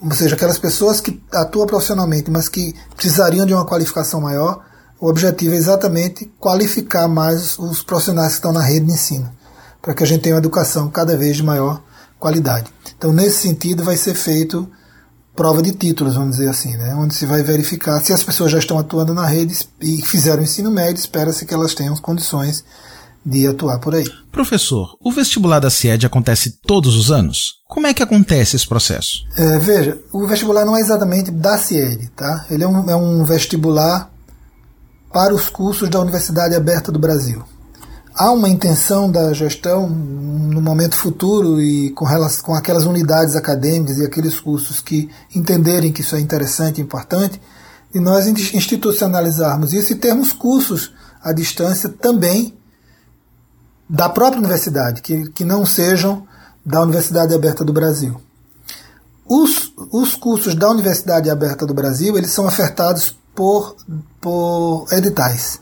Ou 0.01 0.11
seja, 0.11 0.35
aquelas 0.35 0.59
pessoas 0.59 0.99
que 0.99 1.21
atuam 1.31 1.67
profissionalmente, 1.67 2.29
mas 2.29 2.49
que 2.49 2.75
precisariam 2.95 3.45
de 3.45 3.53
uma 3.53 3.65
qualificação 3.65 4.19
maior, 4.19 4.65
o 4.99 5.07
objetivo 5.07 5.53
é 5.53 5.57
exatamente 5.57 6.25
qualificar 6.39 7.07
mais 7.07 7.57
os 7.59 7.83
profissionais 7.83 8.29
que 8.29 8.39
estão 8.39 8.51
na 8.51 8.61
rede 8.61 8.87
de 8.87 8.93
ensino 8.93 9.36
para 9.87 9.93
que 9.93 10.03
a 10.03 10.05
gente 10.05 10.19
tenha 10.19 10.35
uma 10.35 10.41
educação 10.41 10.89
cada 10.89 11.15
vez 11.15 11.37
de 11.37 11.43
maior 11.43 11.81
qualidade. 12.19 12.69
Então, 12.97 13.13
nesse 13.13 13.37
sentido, 13.37 13.85
vai 13.85 13.95
ser 13.95 14.15
feito 14.15 14.69
prova 15.33 15.61
de 15.61 15.71
títulos, 15.71 16.15
vamos 16.15 16.35
dizer 16.35 16.49
assim, 16.49 16.75
né? 16.75 16.93
onde 16.95 17.15
se 17.15 17.25
vai 17.25 17.41
verificar 17.41 18.01
se 18.01 18.11
as 18.11 18.21
pessoas 18.21 18.51
já 18.51 18.57
estão 18.57 18.77
atuando 18.77 19.13
na 19.13 19.25
rede 19.25 19.57
e 19.79 20.01
fizeram 20.01 20.43
ensino 20.43 20.69
médio, 20.69 20.99
espera-se 20.99 21.45
que 21.45 21.53
elas 21.53 21.73
tenham 21.73 21.95
condições 21.95 22.65
de 23.25 23.47
atuar 23.47 23.79
por 23.79 23.95
aí. 23.95 24.03
Professor, 24.29 24.97
o 25.01 25.09
vestibular 25.09 25.59
da 25.59 25.69
CIED 25.69 26.05
acontece 26.05 26.59
todos 26.67 26.97
os 26.97 27.09
anos? 27.09 27.61
Como 27.69 27.87
é 27.87 27.93
que 27.93 28.03
acontece 28.03 28.57
esse 28.57 28.67
processo? 28.67 29.19
É, 29.37 29.57
veja, 29.57 29.97
o 30.11 30.27
vestibular 30.27 30.65
não 30.65 30.75
é 30.75 30.81
exatamente 30.81 31.31
da 31.31 31.57
CIED, 31.57 32.11
tá? 32.13 32.45
Ele 32.51 32.65
é 32.65 32.67
um, 32.67 32.89
é 32.89 32.95
um 32.97 33.23
vestibular 33.23 34.11
para 35.13 35.33
os 35.33 35.47
cursos 35.47 35.87
da 35.87 36.01
Universidade 36.01 36.55
Aberta 36.55 36.91
do 36.91 36.99
Brasil 36.99 37.45
há 38.17 38.31
uma 38.31 38.49
intenção 38.49 39.09
da 39.11 39.31
gestão 39.31 39.87
no 39.87 40.59
momento 40.59 40.95
futuro 40.95 41.61
e 41.61 41.91
com, 41.91 42.03
relação, 42.03 42.43
com 42.43 42.55
aquelas 42.55 42.85
unidades 42.85 43.35
acadêmicas 43.35 43.99
e 43.99 44.05
aqueles 44.05 44.39
cursos 44.39 44.81
que 44.81 45.09
entenderem 45.35 45.93
que 45.93 46.01
isso 46.01 46.15
é 46.15 46.19
interessante 46.19 46.79
e 46.79 46.83
importante, 46.83 47.39
de 47.93 47.99
nós 47.99 48.25
institucionalizarmos 48.25 49.71
isso 49.71 49.93
e 49.93 49.95
termos 49.95 50.33
cursos 50.33 50.91
à 51.21 51.31
distância 51.31 51.89
também 51.89 52.57
da 53.87 54.09
própria 54.09 54.39
universidade, 54.39 55.01
que, 55.01 55.29
que 55.29 55.45
não 55.45 55.65
sejam 55.65 56.27
da 56.65 56.81
Universidade 56.81 57.33
Aberta 57.33 57.63
do 57.63 57.71
Brasil. 57.71 58.19
Os, 59.25 59.71
os 59.91 60.15
cursos 60.15 60.55
da 60.55 60.69
Universidade 60.69 61.29
Aberta 61.29 61.65
do 61.65 61.73
Brasil 61.73 62.17
eles 62.17 62.31
são 62.31 62.45
ofertados 62.45 63.17
por, 63.33 63.75
por 64.19 64.87
editais 64.91 65.59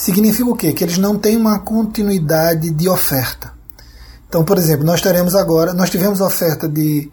significa 0.00 0.48
o 0.48 0.56
quê? 0.56 0.72
Que 0.72 0.82
eles 0.82 0.96
não 0.96 1.18
têm 1.18 1.36
uma 1.36 1.58
continuidade 1.58 2.70
de 2.70 2.88
oferta. 2.88 3.52
Então, 4.26 4.42
por 4.42 4.56
exemplo, 4.56 4.84
nós 4.84 5.02
teremos 5.02 5.34
agora, 5.34 5.74
nós 5.74 5.90
tivemos 5.90 6.22
oferta 6.22 6.66
de, 6.66 7.10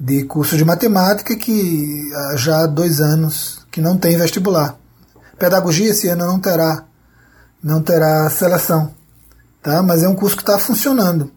de 0.00 0.24
curso 0.24 0.56
de 0.56 0.64
matemática 0.64 1.36
que 1.36 2.08
já 2.36 2.62
há 2.62 2.66
dois 2.66 3.00
anos 3.00 3.66
que 3.70 3.82
não 3.82 3.98
tem 3.98 4.16
vestibular. 4.16 4.78
Pedagogia 5.38 5.90
esse 5.90 6.08
ano 6.08 6.26
não 6.26 6.38
terá, 6.38 6.84
não 7.62 7.82
terá 7.82 8.30
seleção, 8.30 8.94
tá? 9.62 9.82
Mas 9.82 10.02
é 10.02 10.08
um 10.08 10.14
curso 10.14 10.36
que 10.36 10.42
está 10.42 10.58
funcionando. 10.58 11.30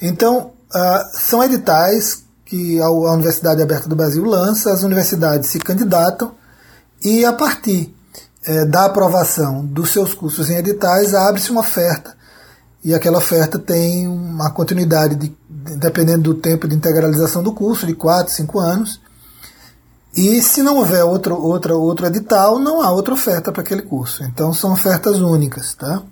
Então, 0.00 0.52
uh, 0.74 1.18
são 1.18 1.42
editais 1.42 2.24
que 2.44 2.78
a 2.82 2.90
Universidade 2.90 3.62
Aberta 3.62 3.88
do 3.88 3.96
Brasil 3.96 4.24
lança, 4.24 4.72
as 4.72 4.82
universidades 4.82 5.48
se 5.48 5.58
candidatam 5.58 6.34
e 7.02 7.24
a 7.24 7.32
partir 7.32 7.94
é, 8.44 8.64
da 8.64 8.86
aprovação 8.86 9.64
dos 9.64 9.92
seus 9.92 10.14
cursos 10.14 10.50
em 10.50 10.56
editais, 10.56 11.14
abre-se 11.14 11.50
uma 11.50 11.60
oferta. 11.60 12.16
E 12.84 12.92
aquela 12.94 13.18
oferta 13.18 13.58
tem 13.58 14.08
uma 14.08 14.50
continuidade, 14.50 15.14
de, 15.14 15.36
dependendo 15.48 16.22
do 16.22 16.34
tempo 16.34 16.66
de 16.66 16.74
integralização 16.74 17.42
do 17.42 17.52
curso, 17.52 17.86
de 17.86 17.94
4, 17.94 18.32
5 18.32 18.58
anos. 18.58 19.00
E 20.14 20.42
se 20.42 20.62
não 20.62 20.78
houver 20.78 21.04
outro, 21.04 21.40
outro 21.40 21.80
outro 21.80 22.06
edital, 22.06 22.58
não 22.58 22.82
há 22.82 22.90
outra 22.90 23.14
oferta 23.14 23.52
para 23.52 23.62
aquele 23.62 23.82
curso. 23.82 24.24
Então 24.24 24.52
são 24.52 24.72
ofertas 24.72 25.20
únicas. 25.20 25.74
Tá? 25.74 26.02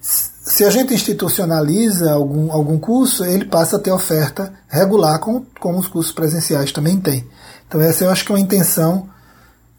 Se 0.00 0.64
a 0.64 0.70
gente 0.70 0.92
institucionaliza 0.92 2.12
algum, 2.12 2.52
algum 2.52 2.78
curso, 2.78 3.24
ele 3.24 3.44
passa 3.44 3.76
a 3.76 3.78
ter 3.78 3.92
oferta 3.92 4.52
regular, 4.68 5.20
como, 5.20 5.46
como 5.60 5.78
os 5.78 5.86
cursos 5.86 6.12
presenciais 6.12 6.72
também 6.72 7.00
têm. 7.00 7.24
Então 7.66 7.80
essa 7.80 8.04
eu 8.04 8.10
acho 8.10 8.24
que 8.24 8.32
é 8.32 8.34
uma 8.34 8.40
intenção 8.40 9.08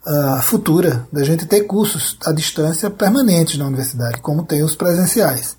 uh, 0.05 0.41
futura 0.41 1.07
da 1.11 1.23
gente 1.23 1.45
ter 1.45 1.61
cursos 1.61 2.17
à 2.25 2.31
distância 2.31 2.89
permanentes 2.89 3.57
na 3.57 3.67
universidade, 3.67 4.21
como 4.21 4.43
tem 4.43 4.63
os 4.63 4.75
presenciais. 4.75 5.57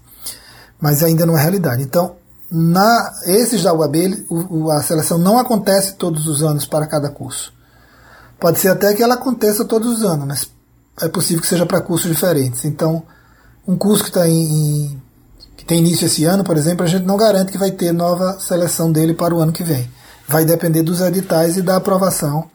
Mas 0.81 1.03
ainda 1.03 1.27
não 1.27 1.37
é 1.37 1.43
realidade. 1.43 1.83
Então, 1.83 2.17
na 2.51 3.13
esses 3.27 3.63
da 3.63 3.73
UAB, 3.73 4.27
o, 4.29 4.71
a 4.71 4.83
seleção 4.83 5.19
não 5.19 5.39
acontece 5.39 5.95
todos 5.95 6.27
os 6.27 6.43
anos 6.43 6.67
para 6.67 6.87
cada 6.87 7.11
curso. 7.11 7.53
Pode 8.41 8.59
ser 8.59 8.69
até 8.69 8.95
que 8.95 9.03
ela 9.03 9.15
aconteça 9.15 9.65
todos 9.65 9.99
os 9.99 10.05
anos, 10.05 10.27
mas 10.27 10.51
é 11.03 11.09
possível 11.09 11.43
que 11.43 11.49
seja 11.49 11.67
para 11.67 11.81
cursos 11.81 12.11
diferentes. 12.11 12.65
Então, 12.65 13.03
um 13.69 13.77
curso 13.77 14.03
que 14.03 14.11
está 14.11 14.27
em, 14.29 14.43
em, 14.43 15.03
que 15.57 15.65
tem 15.65 15.79
início 15.79 16.07
esse 16.07 16.25
ano, 16.25 16.43
por 16.43 16.57
exemplo, 16.57 16.85
a 16.85 16.89
gente 16.89 17.05
não 17.05 17.17
garante 17.17 17.53
que 17.53 17.59
vai 17.59 17.71
ter 17.71 17.93
nova 17.93 18.41
seleção 18.41 18.91
dele 18.91 19.15
para 19.15 19.35
o 19.35 19.41
ano 19.41 19.53
que 19.53 19.63
vem. 19.63 19.89
Vai 20.27 20.45
depender 20.45 20.83
dos 20.83 21.01
editais 21.01 21.57
e 21.57 21.63
da 21.63 21.77
aprovação 21.77 22.49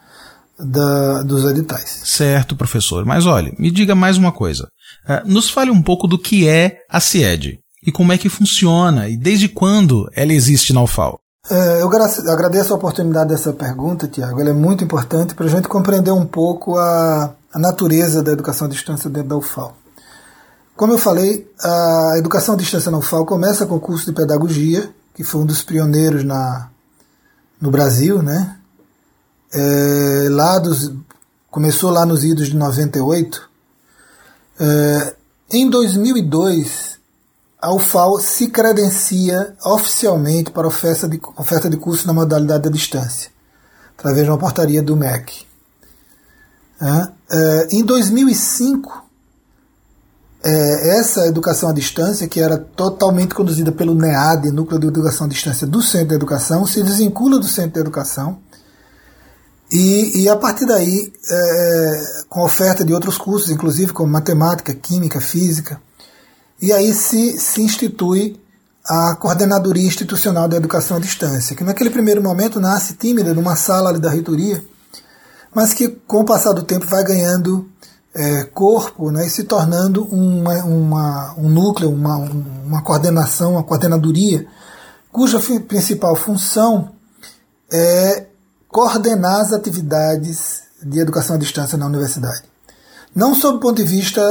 da, 0.59 1.23
dos 1.23 1.45
editais. 1.45 2.01
Certo, 2.05 2.55
professor. 2.55 3.05
Mas 3.05 3.25
olha, 3.25 3.53
me 3.57 3.71
diga 3.71 3.95
mais 3.95 4.17
uma 4.17 4.31
coisa. 4.31 4.67
Uh, 5.07 5.27
nos 5.31 5.49
fale 5.49 5.71
um 5.71 5.81
pouco 5.81 6.07
do 6.07 6.17
que 6.17 6.47
é 6.47 6.79
a 6.89 6.99
CIED 6.99 7.59
e 7.85 7.91
como 7.91 8.13
é 8.13 8.17
que 8.17 8.29
funciona 8.29 9.07
e 9.07 9.17
desde 9.17 9.47
quando 9.47 10.09
ela 10.15 10.33
existe 10.33 10.73
na 10.73 10.81
UFAL. 10.81 11.19
É, 11.49 11.81
eu 11.81 11.87
agradeço 11.87 12.73
a 12.73 12.75
oportunidade 12.75 13.29
dessa 13.29 13.53
pergunta, 13.53 14.07
Tiago. 14.07 14.41
Ela 14.41 14.49
é 14.49 14.53
muito 14.53 14.83
importante 14.83 15.35
para 15.35 15.45
a 15.45 15.49
gente 15.49 15.67
compreender 15.67 16.11
um 16.11 16.25
pouco 16.25 16.75
a, 16.75 17.35
a 17.53 17.59
natureza 17.59 18.23
da 18.23 18.31
educação 18.31 18.65
à 18.65 18.69
distância 18.69 19.09
dentro 19.09 19.29
da 19.29 19.37
UFAL. 19.37 19.77
Como 20.75 20.93
eu 20.93 20.97
falei, 20.97 21.47
a 21.61 22.13
educação 22.17 22.55
à 22.55 22.57
distância 22.57 22.89
na 22.89 22.97
UFAL 22.97 23.25
começa 23.25 23.65
com 23.65 23.75
o 23.75 23.79
curso 23.79 24.07
de 24.07 24.13
pedagogia, 24.13 24.89
que 25.13 25.23
foi 25.23 25.41
um 25.41 25.45
dos 25.45 25.61
pioneiros 25.61 26.23
na, 26.23 26.69
no 27.61 27.69
Brasil, 27.69 28.23
né? 28.23 28.57
É, 29.57 30.27
lá 30.31 30.59
dos, 30.59 30.91
começou 31.49 31.89
lá 31.89 32.05
nos 32.05 32.25
idos 32.25 32.47
de 32.47 32.57
98. 32.57 33.49
É, 34.59 35.15
em 35.49 35.69
2002, 35.69 36.99
a 37.61 37.73
UFAL 37.73 38.19
se 38.19 38.49
credencia 38.49 39.55
oficialmente 39.63 40.51
para 40.51 40.67
oferta 40.67 41.07
de, 41.07 41.21
oferta 41.37 41.69
de 41.69 41.77
curso 41.77 42.05
na 42.05 42.11
modalidade 42.11 42.63
da 42.63 42.69
distância, 42.69 43.31
através 43.97 44.25
de 44.25 44.29
uma 44.29 44.37
portaria 44.37 44.83
do 44.83 44.97
MEC. 44.97 45.45
É, 47.31 47.67
em 47.71 47.81
2005, 47.81 49.05
é, 50.43 50.99
essa 50.99 51.25
educação 51.27 51.69
à 51.69 51.73
distância, 51.73 52.27
que 52.27 52.41
era 52.41 52.57
totalmente 52.57 53.33
conduzida 53.33 53.71
pelo 53.71 53.95
NEAD, 53.95 54.51
Núcleo 54.51 54.81
de 54.81 54.87
Educação 54.87 55.27
à 55.27 55.29
Distância 55.29 55.65
do 55.65 55.81
Centro 55.81 56.09
de 56.09 56.15
Educação, 56.15 56.65
se 56.65 56.83
desvincula 56.83 57.39
do 57.39 57.47
Centro 57.47 57.75
de 57.75 57.79
Educação 57.79 58.43
e, 59.71 60.23
e 60.23 60.29
a 60.29 60.35
partir 60.35 60.65
daí, 60.65 61.11
é, 61.29 62.23
com 62.29 62.41
oferta 62.43 62.85
de 62.85 62.93
outros 62.93 63.17
cursos, 63.17 63.49
inclusive 63.49 63.93
como 63.93 64.11
matemática, 64.11 64.73
química, 64.73 65.19
física, 65.19 65.81
e 66.61 66.71
aí 66.71 66.93
se, 66.93 67.37
se 67.39 67.61
institui 67.61 68.39
a 68.85 69.15
Coordenadoria 69.15 69.85
Institucional 69.85 70.47
da 70.47 70.57
Educação 70.57 70.97
à 70.97 70.99
Distância, 70.99 71.55
que 71.55 71.63
naquele 71.63 71.89
primeiro 71.89 72.21
momento 72.21 72.59
nasce 72.59 72.93
tímida 72.93 73.33
numa 73.33 73.55
sala 73.55 73.89
ali 73.89 73.99
da 73.99 74.11
reitoria, 74.11 74.63
mas 75.53 75.73
que 75.73 75.87
com 75.87 76.21
o 76.21 76.25
passar 76.25 76.53
do 76.53 76.63
tempo 76.63 76.85
vai 76.85 77.03
ganhando 77.03 77.67
é, 78.13 78.43
corpo 78.43 79.09
né, 79.11 79.25
e 79.25 79.29
se 79.29 79.43
tornando 79.43 80.03
uma, 80.05 80.63
uma, 80.63 81.35
um 81.37 81.49
núcleo, 81.49 81.89
uma, 81.89 82.17
uma 82.17 82.81
coordenação, 82.83 83.53
uma 83.53 83.63
coordenadoria, 83.63 84.45
cuja 85.11 85.39
principal 85.67 86.15
função 86.15 86.91
é 87.71 88.27
coordenar 88.75 89.39
as 89.39 89.53
atividades 89.53 90.63
de 90.83 90.99
educação 90.99 91.37
à 91.37 91.39
distância 91.39 91.77
na 91.77 91.85
universidade. 91.85 92.43
Não 93.15 93.33
sob 93.33 93.55
o 93.55 93.59
ponto 93.61 93.77
de 93.77 93.85
vista 93.85 94.21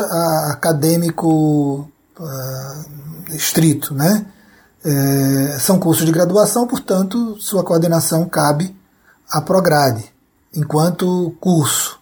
acadêmico 0.52 1.88
uh, 2.20 3.34
estrito, 3.34 3.94
né? 3.94 4.26
É, 4.84 5.58
são 5.58 5.78
cursos 5.78 6.04
de 6.04 6.12
graduação, 6.12 6.66
portanto, 6.66 7.38
sua 7.40 7.64
coordenação 7.64 8.28
cabe 8.28 8.76
à 9.30 9.40
Prograde, 9.40 10.04
enquanto 10.54 11.34
curso. 11.40 11.98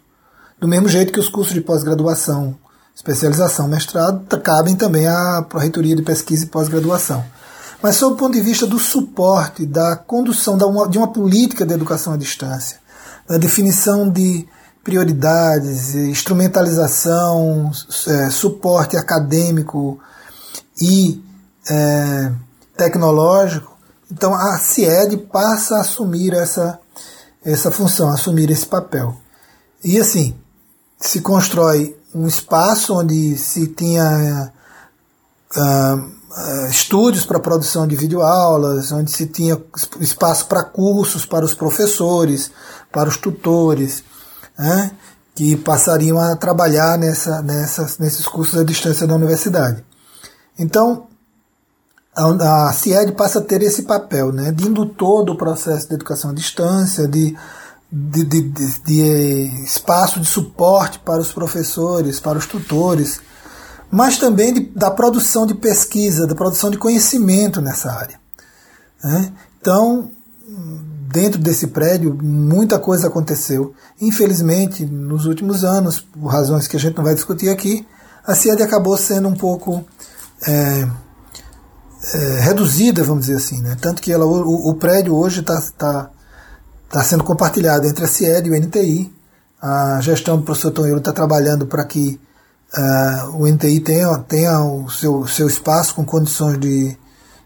Do 0.61 0.66
mesmo 0.66 0.88
jeito 0.88 1.12
que 1.12 1.20
os 1.20 1.28
cursos 1.28 1.54
de 1.54 1.61
pós-graduação, 1.61 2.56
especialização, 2.92 3.68
mestrado, 3.68 4.26
cabem 4.40 4.75
também 4.75 5.06
à 5.06 5.46
Pró-Reitoria 5.49 5.94
de 5.94 6.02
Pesquisa 6.02 6.44
e 6.44 6.49
Pós-Graduação. 6.49 7.25
Mas, 7.83 7.97
sob 7.97 8.15
o 8.15 8.17
ponto 8.17 8.35
de 8.35 8.41
vista 8.41 8.67
do 8.67 8.79
suporte, 8.79 9.67
da 9.67 9.97
condução 9.97 10.57
de 10.57 10.99
uma 10.99 11.12
política 11.12 11.67
de 11.67 11.75
educação 11.75 12.12
à 12.12 12.17
distância, 12.17 12.79
da 13.29 13.37
definição 13.37 14.09
de 14.09 14.47
prioridades, 14.85 15.95
instrumentalização, 15.95 17.71
é, 18.07 18.31
suporte 18.31 18.97
acadêmico 18.97 19.99
e 20.81 21.23
é, 21.68 22.33
tecnológico, 22.77 23.77
então 24.11 24.35
a 24.35 24.59
CIED 24.59 25.16
passa 25.16 25.77
a 25.77 25.81
assumir 25.81 26.35
essa, 26.35 26.79
essa 27.45 27.71
função, 27.71 28.11
assumir 28.11 28.51
esse 28.51 28.66
papel. 28.66 29.16
E 29.83 29.99
assim, 29.99 30.37
se 31.01 31.21
constrói 31.21 31.97
um 32.14 32.27
espaço 32.27 32.95
onde 32.95 33.37
se 33.37 33.68
tinha 33.68 34.53
uh, 35.57 36.23
estúdios 36.71 37.25
para 37.25 37.38
produção 37.38 37.87
de 37.87 37.95
videoaulas, 37.95 38.91
onde 38.93 39.11
se 39.11 39.27
tinha 39.27 39.59
espaço 40.01 40.47
para 40.47 40.65
cursos 40.65 41.27
para 41.27 41.45
os 41.45 41.55
professores, 41.55 42.51
para 42.91 43.09
os 43.09 43.17
tutores, 43.17 44.03
né, 44.59 44.93
que 45.35 45.57
passariam 45.57 46.19
a 46.19 46.37
trabalhar 46.37 46.99
nessa, 46.99 47.43
nessa, 47.43 47.87
nesses 48.01 48.27
cursos 48.27 48.59
à 48.59 48.65
distância 48.65 49.07
da 49.07 49.15
universidade. 49.15 49.85
Então, 50.59 51.07
a, 52.15 52.69
a 52.69 52.73
CIED 52.73 53.12
passa 53.12 53.38
a 53.38 53.43
ter 53.43 53.62
esse 53.62 53.83
papel, 53.83 54.33
né, 54.33 54.53
de 54.53 54.67
indutor 54.67 55.25
do 55.25 55.37
processo 55.37 55.88
de 55.88 55.95
educação 55.95 56.31
à 56.31 56.35
distância, 56.35 57.07
de, 57.07 57.37
de, 57.91 58.25
de, 58.25 58.43
de, 58.43 58.79
de 58.81 59.65
espaço 59.65 60.19
de 60.19 60.27
suporte 60.27 60.99
para 60.99 61.21
os 61.21 61.33
professores, 61.33 62.21
para 62.21 62.38
os 62.38 62.47
tutores, 62.47 63.21
mas 63.92 64.16
também 64.16 64.55
de, 64.55 64.61
da 64.74 64.90
produção 64.90 65.46
de 65.46 65.52
pesquisa, 65.55 66.26
da 66.26 66.35
produção 66.35 66.70
de 66.70 66.78
conhecimento 66.78 67.61
nessa 67.61 67.92
área. 67.92 68.18
Né? 69.05 69.31
Então, 69.61 70.11
dentro 71.12 71.38
desse 71.38 71.66
prédio, 71.66 72.18
muita 72.22 72.78
coisa 72.78 73.09
aconteceu. 73.09 73.74
Infelizmente, 74.00 74.87
nos 74.87 75.26
últimos 75.26 75.62
anos, 75.62 76.00
por 76.00 76.28
razões 76.28 76.66
que 76.66 76.74
a 76.74 76.81
gente 76.81 76.96
não 76.96 77.05
vai 77.05 77.14
discutir 77.14 77.50
aqui, 77.50 77.87
a 78.26 78.35
CIED 78.35 78.62
acabou 78.62 78.96
sendo 78.96 79.28
um 79.28 79.35
pouco 79.35 79.85
é, 80.48 80.88
é, 82.14 82.40
reduzida, 82.40 83.05
vamos 83.05 83.26
dizer 83.26 83.37
assim. 83.37 83.61
Né? 83.61 83.76
Tanto 83.78 84.00
que 84.00 84.11
ela, 84.11 84.24
o, 84.24 84.70
o 84.70 84.74
prédio 84.76 85.14
hoje 85.14 85.40
está 85.40 85.61
tá, 85.76 86.11
tá 86.88 87.05
sendo 87.05 87.24
compartilhado 87.24 87.87
entre 87.87 88.07
a 88.07 88.09
CIED 88.09 88.48
e 88.48 88.52
o 88.52 88.59
NTI. 88.59 89.12
A 89.61 90.00
gestão 90.00 90.38
do 90.38 90.44
professor 90.44 90.70
Tonheiro 90.70 90.98
está 90.98 91.12
trabalhando 91.12 91.66
para 91.66 91.85
que 91.85 92.18
uh, 92.76 93.37
o 93.37 93.46
NTI 93.46 93.80
tenha, 93.80 94.18
tenha 94.18 94.61
o 94.61 94.88
seu, 94.90 95.26
seu 95.26 95.46
espaço 95.46 95.94
com 95.94 96.04
condições 96.04 96.58
de, 96.58 96.96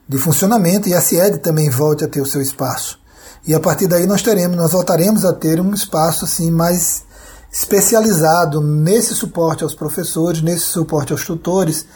de 0.09 0.19
funcionamento 0.19 0.89
e 0.89 0.95
a 0.95 1.01
CIED 1.01 1.39
também 1.39 1.71
volte 1.71 2.05
a 2.05 2.09
ter 2.09 2.21
o 2.21 2.27
seu 2.27 2.41
espaço. 2.41 2.99
E 3.47 3.55
a 3.55 3.61
partir 3.61 3.87
daí 3.87 4.07
nós 4.07 4.23
teremos, 4.23 4.57
nós 4.57 4.73
voltaremos 4.73 5.25
a 5.25 5.33
ter 5.33 5.61
um 5.61 5.73
espaço 5.73 6.25
assim 6.25 6.51
mais 6.51 7.05
especializado 7.53 8.61
nesse 8.61 9.15
suporte 9.15 9.63
aos 9.63 9.75
professores, 9.75 10.43
nesse 10.43 10.65
suporte 10.65 11.13
aos 11.13 11.25
tutores, 11.25 11.87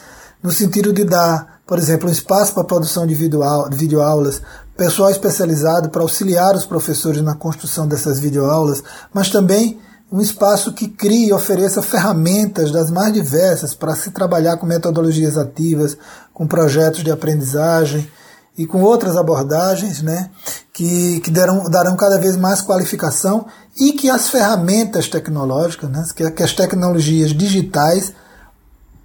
no 0.42 0.50
sentido 0.50 0.92
de 0.92 1.04
dar, 1.04 1.60
por 1.66 1.78
exemplo, 1.78 2.08
um 2.08 2.12
espaço 2.12 2.54
para 2.54 2.64
produção 2.64 3.06
de 3.06 3.14
videoaulas, 3.14 4.40
pessoal 4.76 5.10
especializado 5.10 5.90
para 5.90 6.00
auxiliar 6.00 6.54
os 6.54 6.64
professores 6.64 7.20
na 7.20 7.34
construção 7.34 7.86
dessas 7.86 8.18
videoaulas, 8.18 8.82
mas 9.12 9.28
também 9.28 9.78
um 10.10 10.20
espaço 10.20 10.72
que 10.72 10.88
crie 10.88 11.28
e 11.28 11.32
ofereça 11.32 11.80
ferramentas 11.80 12.72
das 12.72 12.90
mais 12.90 13.12
diversas 13.12 13.74
para 13.74 13.94
se 13.94 14.10
trabalhar 14.10 14.56
com 14.56 14.66
metodologias 14.66 15.38
ativas, 15.38 15.96
com 16.34 16.46
projetos 16.46 17.04
de 17.04 17.10
aprendizagem 17.10 18.10
e 18.58 18.66
com 18.66 18.82
outras 18.82 19.16
abordagens 19.16 20.02
né, 20.02 20.30
que, 20.72 21.20
que 21.20 21.30
darão, 21.30 21.70
darão 21.70 21.96
cada 21.96 22.18
vez 22.18 22.36
mais 22.36 22.60
qualificação 22.60 23.46
e 23.78 23.92
que 23.92 24.10
as 24.10 24.28
ferramentas 24.28 25.08
tecnológicas, 25.08 25.88
né, 25.88 26.04
que, 26.14 26.28
que 26.32 26.42
as 26.42 26.52
tecnologias 26.52 27.30
digitais 27.30 28.12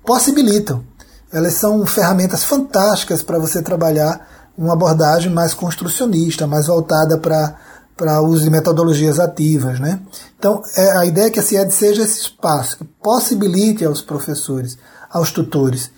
possibilitam. 0.03 0.83
Elas 1.31 1.53
são 1.53 1.85
ferramentas 1.85 2.43
fantásticas 2.43 3.21
para 3.21 3.37
você 3.37 3.61
trabalhar 3.61 4.27
uma 4.57 4.73
abordagem 4.73 5.31
mais 5.31 5.53
construcionista, 5.53 6.47
mais 6.47 6.67
voltada 6.67 7.17
para 7.17 7.55
para 7.95 8.21
uso 8.21 8.43
de 8.43 8.49
metodologias 8.49 9.19
ativas. 9.19 9.79
Né? 9.79 9.99
Então, 10.37 10.61
é, 10.75 10.97
a 10.97 11.05
ideia 11.05 11.27
é 11.27 11.29
que 11.29 11.39
a 11.39 11.43
CIED 11.43 11.73
seja 11.73 12.03
esse 12.03 12.21
espaço 12.21 12.77
que 12.77 12.83
possibilite 12.83 13.85
aos 13.85 14.01
professores, 14.01 14.77
aos 15.09 15.31
tutores, 15.31 15.91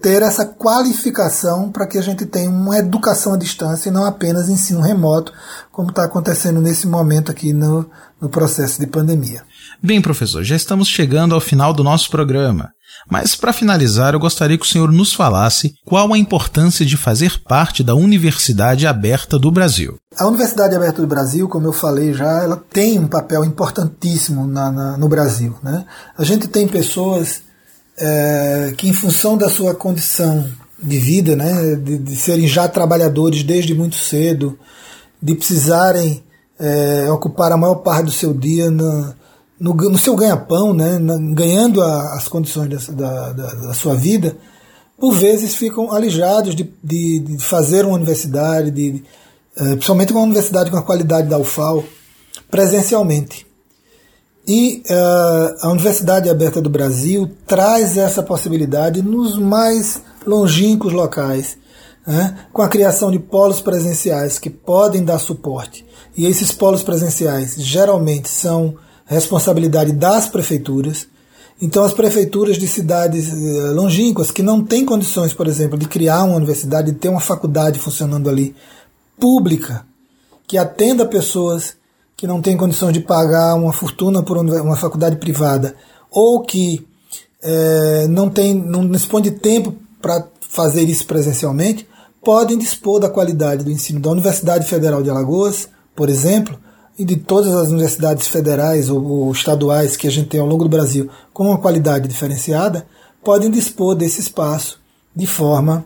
ter 0.00 0.22
essa 0.22 0.46
qualificação 0.46 1.72
para 1.72 1.86
que 1.86 1.98
a 1.98 2.02
gente 2.02 2.24
tenha 2.24 2.48
uma 2.48 2.78
educação 2.78 3.34
à 3.34 3.36
distância 3.36 3.88
e 3.88 3.92
não 3.92 4.04
apenas 4.04 4.48
ensino 4.48 4.80
remoto, 4.80 5.32
como 5.72 5.90
está 5.90 6.04
acontecendo 6.04 6.60
nesse 6.60 6.86
momento 6.86 7.30
aqui 7.30 7.52
no, 7.52 7.88
no 8.20 8.28
processo 8.28 8.78
de 8.78 8.86
pandemia. 8.86 9.42
Bem, 9.82 10.00
professor, 10.00 10.44
já 10.44 10.56
estamos 10.56 10.88
chegando 10.88 11.34
ao 11.34 11.40
final 11.40 11.72
do 11.72 11.82
nosso 11.82 12.10
programa. 12.10 12.72
Mas, 13.10 13.34
para 13.34 13.52
finalizar, 13.52 14.14
eu 14.14 14.20
gostaria 14.20 14.58
que 14.58 14.66
o 14.66 14.68
senhor 14.68 14.92
nos 14.92 15.14
falasse 15.14 15.74
qual 15.84 16.12
a 16.12 16.18
importância 16.18 16.84
de 16.84 16.96
fazer 16.96 17.40
parte 17.42 17.82
da 17.82 17.94
Universidade 17.94 18.86
Aberta 18.86 19.38
do 19.38 19.50
Brasil. 19.50 19.96
A 20.16 20.26
Universidade 20.26 20.74
Aberta 20.74 21.00
do 21.00 21.08
Brasil, 21.08 21.48
como 21.48 21.66
eu 21.66 21.72
falei 21.72 22.12
já, 22.12 22.42
ela 22.42 22.62
tem 22.70 22.98
um 22.98 23.08
papel 23.08 23.44
importantíssimo 23.44 24.46
na, 24.46 24.70
na, 24.70 24.96
no 24.98 25.08
Brasil. 25.08 25.56
Né? 25.62 25.84
A 26.16 26.24
gente 26.24 26.48
tem 26.48 26.68
pessoas 26.68 27.40
é, 27.96 28.74
que, 28.76 28.88
em 28.88 28.92
função 28.92 29.36
da 29.36 29.48
sua 29.48 29.74
condição 29.74 30.46
de 30.80 30.98
vida, 30.98 31.34
né? 31.34 31.74
De, 31.76 31.98
de, 31.98 32.16
serem 32.16 32.46
já 32.46 32.68
trabalhadores 32.68 33.42
desde 33.42 33.74
muito 33.74 33.96
cedo, 33.96 34.58
de 35.20 35.34
precisarem 35.34 36.22
é, 36.58 37.10
ocupar 37.10 37.50
a 37.52 37.56
maior 37.56 37.76
parte 37.76 38.04
do 38.04 38.12
seu 38.12 38.32
dia 38.32 38.70
no, 38.70 39.14
no, 39.60 39.74
no 39.74 39.98
seu 39.98 40.14
ganha-pão, 40.14 40.72
né? 40.72 40.98
Ganhando 41.32 41.82
a, 41.82 42.14
as 42.14 42.28
condições 42.28 42.88
da, 42.88 43.32
da, 43.32 43.54
da, 43.54 43.74
sua 43.74 43.94
vida, 43.94 44.36
por 44.98 45.12
vezes 45.12 45.54
ficam 45.54 45.92
alijados 45.92 46.54
de, 46.54 46.72
de, 46.82 47.20
de 47.20 47.38
fazer 47.38 47.84
uma 47.84 47.96
universidade, 47.96 48.70
de, 48.70 49.02
é, 49.56 49.64
principalmente 49.70 50.12
uma 50.12 50.22
universidade 50.22 50.70
com 50.70 50.76
a 50.76 50.82
qualidade 50.82 51.28
da 51.28 51.38
UFAL, 51.38 51.84
presencialmente. 52.50 53.46
E 54.46 54.82
uh, 54.88 55.66
a 55.66 55.68
Universidade 55.68 56.30
Aberta 56.30 56.62
do 56.62 56.70
Brasil 56.70 57.30
traz 57.46 57.98
essa 57.98 58.22
possibilidade 58.22 59.02
nos 59.02 59.38
mais 59.38 60.00
longínquos 60.26 60.90
locais, 60.90 61.58
né, 62.06 62.46
com 62.50 62.62
a 62.62 62.68
criação 62.68 63.10
de 63.10 63.18
polos 63.18 63.60
presenciais 63.60 64.38
que 64.38 64.48
podem 64.48 65.04
dar 65.04 65.18
suporte. 65.18 65.84
E 66.16 66.24
esses 66.24 66.50
polos 66.50 66.82
presenciais 66.82 67.56
geralmente 67.58 68.30
são 68.30 68.76
responsabilidade 69.08 69.92
das 69.92 70.28
prefeituras. 70.28 71.06
Então, 71.60 71.82
as 71.82 71.92
prefeituras 71.92 72.56
de 72.56 72.68
cidades 72.68 73.32
uh, 73.32 73.74
longínquas 73.74 74.30
que 74.30 74.42
não 74.42 74.62
têm 74.62 74.84
condições, 74.84 75.32
por 75.32 75.48
exemplo, 75.48 75.76
de 75.76 75.88
criar 75.88 76.22
uma 76.22 76.36
universidade, 76.36 76.92
de 76.92 76.98
ter 76.98 77.08
uma 77.08 77.20
faculdade 77.20 77.80
funcionando 77.80 78.28
ali, 78.28 78.54
pública, 79.18 79.84
que 80.46 80.56
atenda 80.56 81.04
pessoas 81.04 81.74
que 82.16 82.26
não 82.26 82.40
tem 82.40 82.56
condições 82.56 82.92
de 82.92 83.00
pagar 83.00 83.54
uma 83.54 83.72
fortuna 83.72 84.22
por 84.22 84.36
uma 84.36 84.76
faculdade 84.76 85.16
privada, 85.16 85.74
ou 86.10 86.42
que 86.42 86.86
é, 87.42 88.06
não, 88.08 88.28
tem, 88.28 88.54
não 88.54 88.88
dispõe 88.88 89.22
de 89.22 89.32
tempo 89.32 89.74
para 90.00 90.26
fazer 90.40 90.82
isso 90.82 91.06
presencialmente, 91.06 91.88
podem 92.22 92.58
dispor 92.58 93.00
da 93.00 93.08
qualidade 93.08 93.64
do 93.64 93.70
ensino 93.70 94.00
da 94.00 94.10
Universidade 94.10 94.66
Federal 94.66 95.02
de 95.02 95.10
Alagoas, 95.10 95.68
por 95.94 96.08
exemplo, 96.08 96.58
e 96.98 97.04
de 97.04 97.16
todas 97.16 97.54
as 97.54 97.68
universidades 97.68 98.26
federais 98.26 98.90
ou, 98.90 99.04
ou 99.04 99.32
estaduais 99.32 99.96
que 99.96 100.08
a 100.08 100.10
gente 100.10 100.28
tem 100.28 100.40
ao 100.40 100.46
longo 100.46 100.64
do 100.64 100.70
Brasil 100.70 101.08
com 101.32 101.44
uma 101.44 101.58
qualidade 101.58 102.08
diferenciada, 102.08 102.86
podem 103.22 103.50
dispor 103.50 103.94
desse 103.94 104.20
espaço 104.20 104.80
de 105.14 105.26
forma 105.26 105.84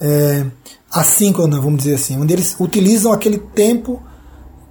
é, 0.00 0.46
assíncrona, 0.90 1.60
vamos 1.60 1.82
dizer 1.82 1.96
assim, 1.96 2.18
onde 2.18 2.32
eles 2.32 2.56
utilizam 2.58 3.12
aquele 3.12 3.38
tempo 3.38 4.02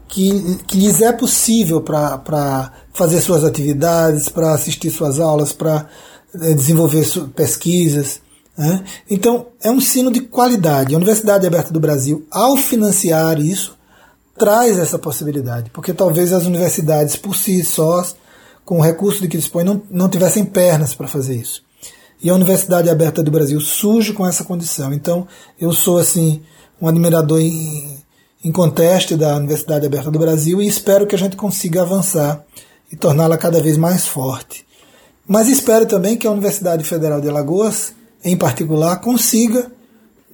que, 0.08 0.60
que 0.68 0.78
lhes 0.78 1.02
é 1.02 1.12
possível 1.12 1.82
para 1.82 2.72
fazer 2.94 3.20
suas 3.22 3.44
atividades, 3.44 4.30
para 4.30 4.54
assistir 4.54 4.90
suas 4.92 5.20
aulas, 5.20 5.52
para 5.52 5.88
é, 6.36 6.54
desenvolver 6.54 7.06
pesquisas. 7.36 8.22
Né? 8.58 8.84
Então, 9.10 9.48
é 9.62 9.72
um 9.72 9.78
ensino 9.78 10.12
de 10.12 10.22
qualidade. 10.22 10.94
A 10.94 10.98
Universidade 10.98 11.46
Aberta 11.46 11.74
do 11.74 11.80
Brasil, 11.80 12.26
ao 12.32 12.56
financiar 12.56 13.40
isso, 13.40 13.76
traz 14.38 14.80
essa 14.80 14.98
possibilidade, 14.98 15.70
porque 15.70 15.94
talvez 15.94 16.34
as 16.34 16.46
universidades 16.46 17.16
por 17.16 17.36
si 17.36 17.64
sós, 17.64 18.16
com 18.66 18.80
o 18.80 18.82
recurso 18.82 19.22
de 19.22 19.28
que 19.28 19.38
dispõem, 19.38 19.66
não, 19.66 19.82
não 19.90 20.10
tivessem 20.10 20.44
pernas 20.46 20.94
para 20.94 21.08
fazer 21.08 21.36
isso. 21.36 21.64
E 22.22 22.30
a 22.30 22.36
Universidade 22.36 22.90
Aberta 22.90 23.22
do 23.22 23.30
Brasil 23.30 23.60
surge 23.60 24.14
com 24.14 24.26
essa 24.26 24.44
condição. 24.44 24.94
Então, 24.94 25.28
eu 25.60 25.74
sou 25.74 25.98
assim 25.98 26.42
um 26.82 26.88
admirador 26.88 27.40
inconteste 28.44 29.16
da 29.16 29.36
Universidade 29.36 29.86
Aberta 29.86 30.10
do 30.10 30.20
Brasil 30.20 30.62
e 30.62 30.68
espero 30.68 31.06
que 31.06 31.16
a 31.16 31.18
gente 31.18 31.36
consiga 31.36 31.82
avançar 31.82 32.44
e 32.92 32.96
torná-la 32.96 33.38
cada 33.38 33.62
vez 33.62 33.78
mais 33.78 34.08
forte. 34.08 34.66
Mas 35.28 35.48
espero 35.48 35.86
também 35.86 36.18
que 36.18 36.28
a 36.28 36.32
Universidade 36.32 36.84
Federal 36.84 37.22
de 37.22 37.30
Alagoas, 37.30 37.94
em 38.24 38.38
particular, 38.38 38.98
consiga 39.02 39.72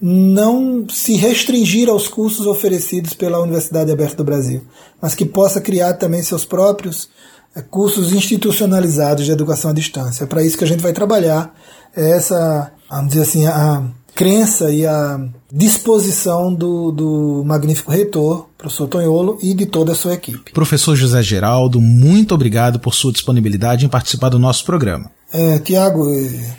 não 0.01 0.85
se 0.89 1.15
restringir 1.15 1.89
aos 1.89 2.07
cursos 2.07 2.45
oferecidos 2.45 3.13
pela 3.13 3.39
Universidade 3.39 3.91
Aberta 3.91 4.17
do 4.17 4.23
Brasil, 4.23 4.61
mas 5.01 5.15
que 5.15 5.25
possa 5.25 5.59
criar 5.59 5.93
também 5.93 6.21
seus 6.21 6.45
próprios 6.45 7.09
eh, 7.55 7.61
cursos 7.61 8.13
institucionalizados 8.13 9.25
de 9.25 9.31
educação 9.31 9.71
à 9.71 9.73
distância. 9.73 10.23
É 10.23 10.27
para 10.27 10.43
isso 10.43 10.57
que 10.57 10.63
a 10.63 10.67
gente 10.67 10.81
vai 10.81 10.93
trabalhar 10.93 11.53
é 11.95 12.11
essa, 12.11 12.71
vamos 12.89 13.09
dizer 13.09 13.23
assim, 13.23 13.47
a 13.47 13.83
crença 14.15 14.71
e 14.71 14.85
a 14.85 15.19
disposição 15.51 16.53
do, 16.53 16.91
do 16.91 17.43
magnífico 17.45 17.91
reitor, 17.91 18.47
professor 18.57 18.87
Tonholo, 18.87 19.37
e 19.41 19.53
de 19.53 19.65
toda 19.65 19.93
a 19.93 19.95
sua 19.95 20.13
equipe. 20.13 20.51
Professor 20.51 20.95
José 20.95 21.23
Geraldo, 21.23 21.79
muito 21.79 22.35
obrigado 22.35 22.79
por 22.79 22.93
sua 22.93 23.11
disponibilidade 23.11 23.85
em 23.85 23.89
participar 23.89 24.29
do 24.29 24.37
nosso 24.37 24.65
programa. 24.65 25.09
É, 25.31 25.59
Tiago, 25.59 26.09
é, 26.13 26.55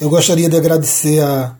eu 0.00 0.08
gostaria 0.08 0.48
de 0.48 0.56
agradecer 0.56 1.20
a, 1.20 1.54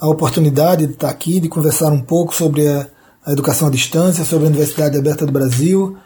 a 0.00 0.08
oportunidade 0.08 0.86
de 0.86 0.94
estar 0.94 1.10
aqui, 1.10 1.38
de 1.38 1.48
conversar 1.48 1.92
um 1.92 2.00
pouco 2.00 2.34
sobre 2.34 2.66
a, 2.66 2.88
a 3.26 3.32
educação 3.32 3.68
à 3.68 3.70
distância, 3.70 4.24
sobre 4.24 4.46
a 4.46 4.48
Universidade 4.48 4.96
Aberta 4.96 5.26
do 5.26 5.32
Brasil. 5.32 5.96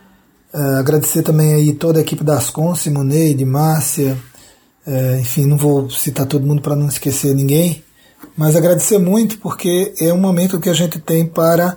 É, 0.52 0.58
agradecer 0.78 1.22
também 1.22 1.54
aí 1.54 1.72
toda 1.72 2.00
a 2.00 2.02
equipe 2.02 2.24
da 2.24 2.36
Ascom, 2.36 2.74
Simoneide, 2.74 3.44
Márcia, 3.44 4.18
é, 4.86 5.20
enfim, 5.20 5.46
não 5.46 5.56
vou 5.56 5.88
citar 5.90 6.26
todo 6.26 6.46
mundo 6.46 6.60
para 6.60 6.74
não 6.74 6.88
esquecer 6.88 7.34
ninguém. 7.34 7.84
Mas 8.36 8.56
agradecer 8.56 8.98
muito 8.98 9.38
porque 9.38 9.94
é 10.00 10.12
um 10.12 10.20
momento 10.20 10.60
que 10.60 10.68
a 10.68 10.74
gente 10.74 10.98
tem 10.98 11.24
para 11.24 11.76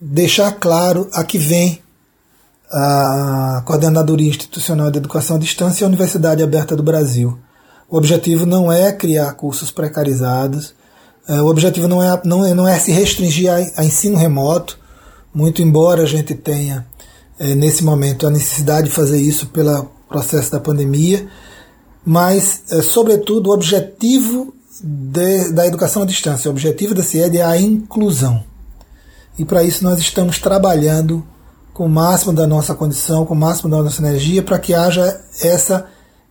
deixar 0.00 0.52
claro 0.52 1.08
a 1.12 1.22
que 1.22 1.38
vem 1.38 1.80
a 2.70 3.62
Coordenadoria 3.64 4.28
Institucional 4.28 4.90
de 4.90 4.98
Educação 4.98 5.36
à 5.36 5.38
Distância 5.38 5.82
e 5.82 5.84
a 5.84 5.88
Universidade 5.88 6.42
Aberta 6.42 6.74
do 6.74 6.82
Brasil. 6.82 7.38
O 7.90 7.96
objetivo 7.96 8.46
não 8.46 8.70
é 8.70 8.92
criar 8.92 9.32
cursos 9.32 9.70
precarizados, 9.70 10.74
o 11.34 11.46
objetivo 11.46 11.86
não 11.86 12.02
é, 12.02 12.20
não 12.24 12.44
é, 12.44 12.54
não 12.54 12.66
é 12.66 12.78
se 12.78 12.90
restringir 12.90 13.50
a, 13.50 13.56
a 13.80 13.84
ensino 13.84 14.16
remoto, 14.16 14.78
muito 15.34 15.60
embora 15.60 16.02
a 16.02 16.06
gente 16.06 16.34
tenha, 16.34 16.86
é, 17.38 17.54
nesse 17.54 17.84
momento, 17.84 18.26
a 18.26 18.30
necessidade 18.30 18.88
de 18.88 18.94
fazer 18.94 19.20
isso 19.20 19.46
pelo 19.48 19.90
processo 20.08 20.50
da 20.50 20.58
pandemia, 20.58 21.28
mas, 22.04 22.62
é, 22.70 22.80
sobretudo, 22.80 23.50
o 23.50 23.52
objetivo 23.52 24.54
de, 24.82 25.52
da 25.52 25.66
educação 25.66 26.02
à 26.02 26.06
distância. 26.06 26.48
O 26.48 26.52
objetivo 26.52 26.94
da 26.94 27.02
CIED 27.02 27.38
é 27.38 27.44
a 27.44 27.60
inclusão. 27.60 28.42
E 29.38 29.44
para 29.44 29.62
isso 29.62 29.84
nós 29.84 29.98
estamos 30.00 30.38
trabalhando 30.38 31.24
com 31.72 31.86
o 31.86 31.88
máximo 31.88 32.32
da 32.32 32.46
nossa 32.46 32.74
condição, 32.74 33.24
com 33.24 33.34
o 33.34 33.36
máximo 33.36 33.70
da 33.70 33.82
nossa 33.82 34.02
energia, 34.02 34.42
para 34.42 34.58
que 34.58 34.74
haja 34.74 35.20
essa 35.40 35.86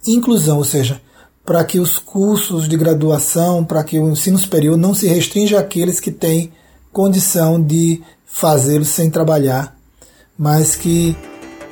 inclusão, 0.06 0.58
ou 0.58 0.66
seja, 0.66 1.00
para 1.48 1.64
que 1.64 1.80
os 1.80 1.98
cursos 1.98 2.68
de 2.68 2.76
graduação, 2.76 3.64
para 3.64 3.82
que 3.82 3.98
o 3.98 4.10
ensino 4.10 4.38
superior 4.38 4.76
não 4.76 4.94
se 4.94 5.08
restrinja 5.08 5.58
àqueles 5.58 5.98
que 5.98 6.12
têm 6.12 6.52
condição 6.92 7.62
de 7.62 8.04
fazê-lo 8.26 8.84
sem 8.84 9.10
trabalhar, 9.10 9.74
mas 10.38 10.76
que 10.76 11.16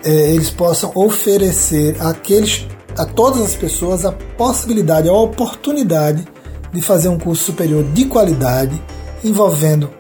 é, 0.02 0.32
eles 0.32 0.50
possam 0.50 0.94
oferecer 0.96 1.98
àqueles, 2.00 2.66
a 2.98 3.06
todas 3.06 3.42
as 3.42 3.54
pessoas 3.54 4.06
a 4.06 4.14
possibilidade, 4.14 5.10
a 5.10 5.14
oportunidade 5.14 6.26
de 6.72 6.82
fazer 6.82 7.10
um 7.10 7.20
curso 7.20 7.44
superior 7.44 7.84
de 7.84 8.06
qualidade, 8.06 8.82
envolvendo 9.26 9.92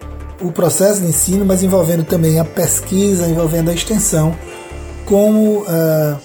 o 0.41 0.53
processo 0.53 1.01
de 1.01 1.07
ensino, 1.07 1.43
mas 1.43 1.63
envolvendo 1.63 2.05
também 2.05 2.39
a 2.39 2.45
pesquisa, 2.45 3.27
envolvendo 3.27 3.71
a 3.71 3.73
extensão, 3.73 4.33
como 5.05 5.63
uh, 5.63 6.17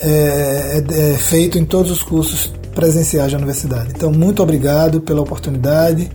é, 0.00 0.82
é, 0.88 1.12
é 1.12 1.18
feito 1.18 1.58
em 1.58 1.64
todos 1.64 1.90
os 1.90 2.02
cursos 2.02 2.52
presenciais 2.74 3.32
da 3.32 3.38
universidade. 3.38 3.92
Então, 3.94 4.10
muito 4.10 4.42
obrigado 4.42 5.00
pela 5.00 5.20
oportunidade 5.20 6.10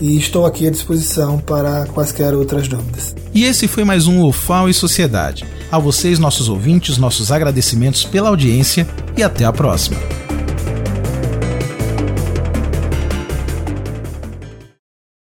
e 0.00 0.16
estou 0.16 0.44
aqui 0.44 0.66
à 0.66 0.70
disposição 0.70 1.38
para 1.38 1.86
quaisquer 1.86 2.34
outras 2.34 2.66
dúvidas. 2.66 3.14
E 3.32 3.44
esse 3.44 3.68
foi 3.68 3.84
mais 3.84 4.06
um 4.06 4.24
UFAO 4.26 4.68
e 4.68 4.74
Sociedade. 4.74 5.44
A 5.70 5.78
vocês, 5.78 6.18
nossos 6.18 6.48
ouvintes, 6.48 6.98
nossos 6.98 7.30
agradecimentos 7.30 8.04
pela 8.04 8.28
audiência 8.28 8.86
e 9.16 9.22
até 9.22 9.44
a 9.44 9.52
próxima. 9.52 9.96